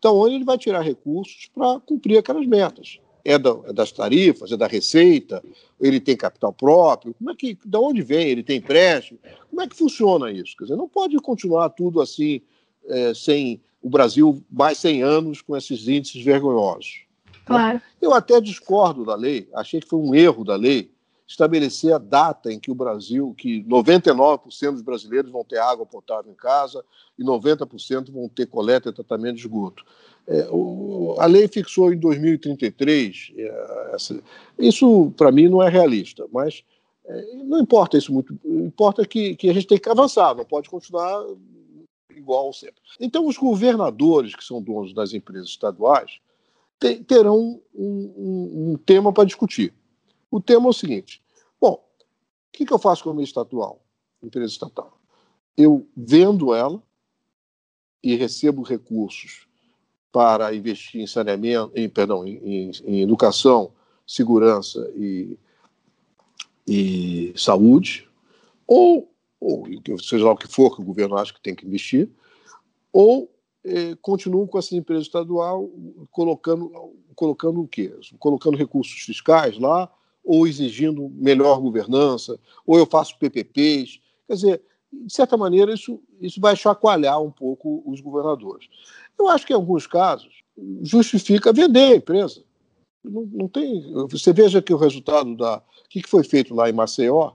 [0.00, 4.52] de onde ele vai tirar recursos para cumprir aquelas metas é, da, é, das tarifas,
[4.52, 5.42] é da receita,
[5.80, 9.18] ele tem capital próprio, como é que, da onde vem, ele tem empréstimo,
[9.50, 10.56] como é que funciona isso?
[10.56, 12.40] Quer dizer, não pode continuar tudo assim,
[12.86, 17.06] é, sem o Brasil mais 100 anos com esses índices vergonhosos.
[17.44, 17.80] Claro.
[18.00, 20.90] Eu até discordo da lei, achei que foi um erro da lei
[21.26, 26.32] estabelecer a data em que o Brasil, que 99% dos brasileiros vão ter água potável
[26.32, 26.82] em casa
[27.18, 29.84] e 90% vão ter coleta e tratamento de esgoto.
[30.26, 33.32] É, o, a lei fixou em 2033.
[33.36, 34.18] É, essa,
[34.58, 36.64] isso, para mim, não é realista, mas
[37.06, 38.38] é, não importa isso muito.
[38.44, 41.22] Importa que, que a gente tem que avançar, não pode continuar
[42.18, 42.80] igual sempre.
[43.00, 46.20] Então, os governadores, que são donos das empresas estaduais,
[46.78, 49.72] te, terão um, um, um tema para discutir.
[50.30, 51.22] O tema é o seguinte:
[51.60, 52.04] bom, o
[52.52, 53.82] que, que eu faço com a minha estadual,
[54.22, 54.98] empresa estatal?
[55.56, 56.82] Eu vendo ela
[58.02, 59.46] e recebo recursos
[60.12, 63.72] para investir em saneamento, em, perdão, em, em educação,
[64.06, 65.36] segurança e,
[66.66, 68.08] e saúde,
[68.66, 69.66] ou, ou
[70.00, 72.10] seja lá o que for que o governo acha que tem que investir,
[72.92, 73.30] ou
[73.64, 75.70] eh, continuam com essa empresa estadual
[76.10, 76.72] colocando,
[77.14, 77.94] colocando o quê?
[78.18, 79.90] Colocando recursos fiscais lá,
[80.24, 84.00] ou exigindo melhor governança, ou eu faço PPPs.
[84.26, 84.62] Quer dizer,
[84.92, 88.68] de certa maneira, isso, isso vai chacoalhar um pouco os governadores.
[89.18, 90.42] Eu acho que em alguns casos
[90.82, 92.42] justifica vender a empresa.
[93.02, 93.92] Não, não tem.
[94.10, 95.58] Você veja que o resultado da.
[95.58, 97.32] O que foi feito lá em Maceió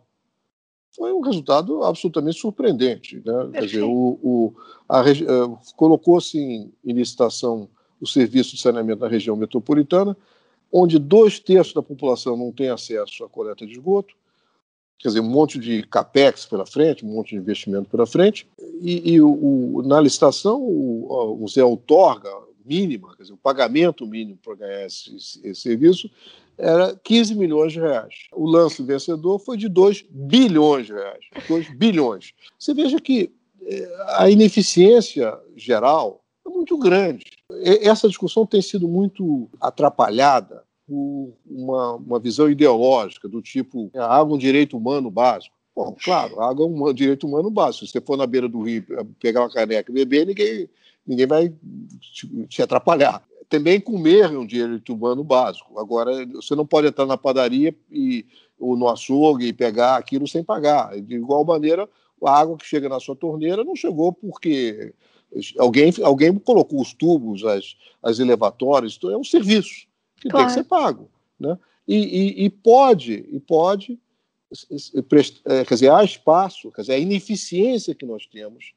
[0.96, 3.22] foi um resultado absolutamente surpreendente.
[3.26, 3.50] Né?
[3.54, 4.54] Quer dizer, o, o,
[4.90, 7.68] uh, colocou-se em, em licitação
[8.00, 10.16] o serviço de saneamento na região metropolitana,
[10.72, 14.14] onde dois terços da população não tem acesso à coleta de esgoto,
[15.00, 18.48] quer dizer, um monte de capex pela frente, um monte de investimento pela frente,
[18.82, 22.30] e, e o, o, na licitação o, o Zé outorga
[22.66, 26.10] mínima, quer dizer, o pagamento mínimo para ganhar esse, esse, serviço
[26.58, 28.28] era 15 milhões de reais.
[28.32, 31.26] O lance vencedor foi de 2 bilhões de reais.
[31.48, 32.34] 2 bilhões.
[32.58, 33.32] Você veja que
[33.66, 37.26] é, a ineficiência geral é muito grande.
[37.82, 44.34] Essa discussão tem sido muito atrapalhada por uma, uma visão ideológica do tipo a água
[44.34, 45.56] é um direito humano básico.
[45.76, 47.86] Bom, claro, a água é um direito humano básico.
[47.86, 48.86] Se você for na beira do rio
[49.20, 50.70] pegar uma caneca e beber, ninguém,
[51.06, 51.54] ninguém vai
[52.00, 53.24] te, te atrapalhar.
[53.54, 55.80] Também comer é um direito humano básico.
[55.80, 58.26] Agora, você não pode entrar na padaria e,
[58.60, 61.00] ou no açougue e pegar aquilo sem pagar.
[61.00, 61.88] De igual maneira,
[62.24, 64.92] a água que chega na sua torneira não chegou porque
[65.60, 69.86] alguém, alguém colocou os tubos, as, as elevatórias, então é um serviço
[70.20, 70.48] que claro.
[70.48, 71.08] tem que ser pago.
[71.40, 71.56] Né?
[71.88, 74.00] E, e, e pode, e pode
[75.46, 78.74] é, quer dizer, há espaço, quer dizer, a ineficiência que nós temos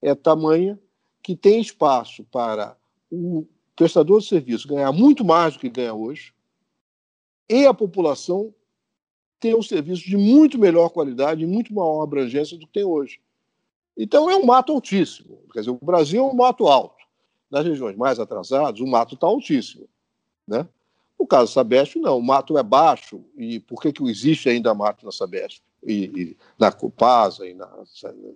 [0.00, 0.78] é tamanha
[1.20, 2.76] que tem espaço para
[3.10, 3.44] o
[3.80, 6.34] prestador de serviço ganhar muito mais do que ganha hoje
[7.48, 8.54] e a população
[9.40, 13.22] ter um serviço de muito melhor qualidade e muito maior abrangência do que tem hoje.
[13.96, 15.40] Então é um mato altíssimo.
[15.50, 17.02] Quer dizer, o Brasil é um mato alto.
[17.50, 19.88] Nas regiões mais atrasadas, o mato está altíssimo.
[20.46, 20.68] Né?
[21.18, 25.06] No caso Sabesp, não, o mato é baixo, e por que, que existe ainda mato
[25.06, 27.66] na Sabesp, e, e na Copasa, e na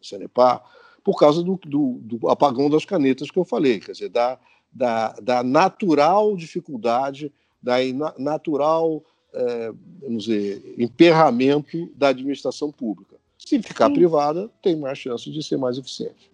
[0.00, 0.64] Sanepar?
[1.04, 4.38] Por causa do, do, do, apagão das canetas que eu falei, quer dizer, da,
[4.72, 7.30] da, da natural dificuldade,
[7.62, 7.76] da
[8.18, 13.16] natural, é, vamos dizer, emperramento da administração pública.
[13.38, 13.94] Se ficar Sim.
[13.94, 16.33] privada, tem mais chance de ser mais eficiente.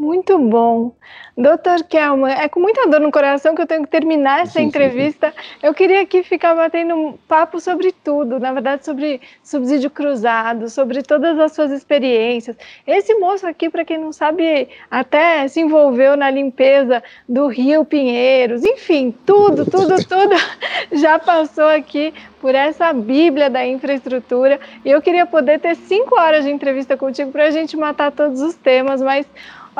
[0.00, 0.92] Muito bom.
[1.36, 5.34] Doutor Kelman, é com muita dor no coração que eu tenho que terminar essa entrevista.
[5.60, 11.02] Eu queria aqui ficar batendo um papo sobre tudo, na verdade, sobre subsídio cruzado, sobre
[11.02, 12.56] todas as suas experiências.
[12.86, 18.64] Esse moço aqui, para quem não sabe, até se envolveu na limpeza do Rio Pinheiros,
[18.64, 20.36] enfim, tudo, tudo, tudo
[20.92, 24.60] já passou aqui por essa Bíblia da infraestrutura.
[24.84, 28.40] E eu queria poder ter cinco horas de entrevista contigo para a gente matar todos
[28.40, 29.26] os temas, mas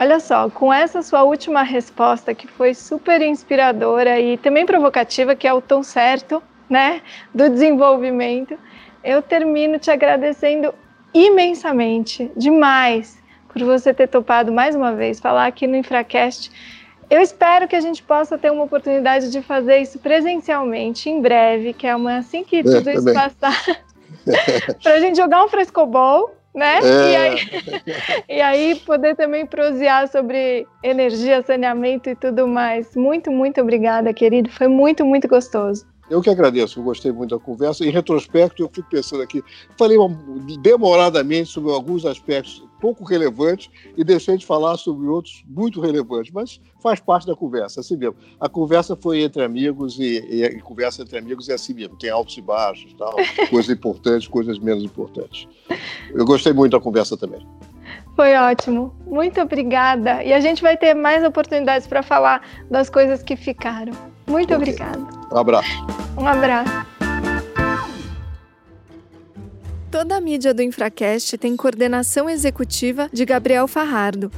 [0.00, 5.44] Olha só, com essa sua última resposta, que foi super inspiradora e também provocativa, que
[5.44, 6.40] é o tom certo,
[6.70, 7.02] né,
[7.34, 8.56] do desenvolvimento,
[9.02, 10.72] eu termino te agradecendo
[11.12, 16.48] imensamente, demais, por você ter topado mais uma vez falar aqui no Infracast.
[17.10, 21.72] Eu espero que a gente possa ter uma oportunidade de fazer isso presencialmente em breve,
[21.72, 23.64] que é uma assim que é, tudo isso passar,
[24.80, 26.78] para a gente jogar um frescobol né?
[26.78, 27.10] É.
[27.10, 27.38] E, aí,
[28.28, 32.94] e aí poder também prosear sobre energia, saneamento e tudo mais.
[32.96, 34.50] Muito, muito obrigada, querido.
[34.50, 35.86] Foi muito, muito gostoso.
[36.10, 37.84] Eu que agradeço, eu gostei muito da conversa.
[37.84, 39.42] Em retrospecto, eu fico pensando aqui,
[39.76, 39.98] falei
[40.60, 46.60] demoradamente sobre alguns aspectos pouco relevantes e deixei de falar sobre outros muito relevantes, mas
[46.80, 48.16] faz parte da conversa, assim mesmo.
[48.40, 52.10] A conversa foi entre amigos e, e, e conversa entre amigos é assim mesmo, tem
[52.10, 53.14] altos e baixos, tal,
[53.50, 55.48] coisas importantes, coisas menos importantes.
[56.14, 57.46] Eu gostei muito da conversa também.
[58.14, 58.94] Foi ótimo.
[59.06, 60.22] Muito obrigada.
[60.24, 63.92] E a gente vai ter mais oportunidades para falar das coisas que ficaram.
[64.28, 64.56] Muito okay.
[64.56, 64.98] obrigada.
[65.32, 65.86] Um abraço.
[66.16, 66.70] Um abraço.
[69.90, 74.30] Toda a mídia do Infracast tem coordenação executiva de Gabriel Farrardo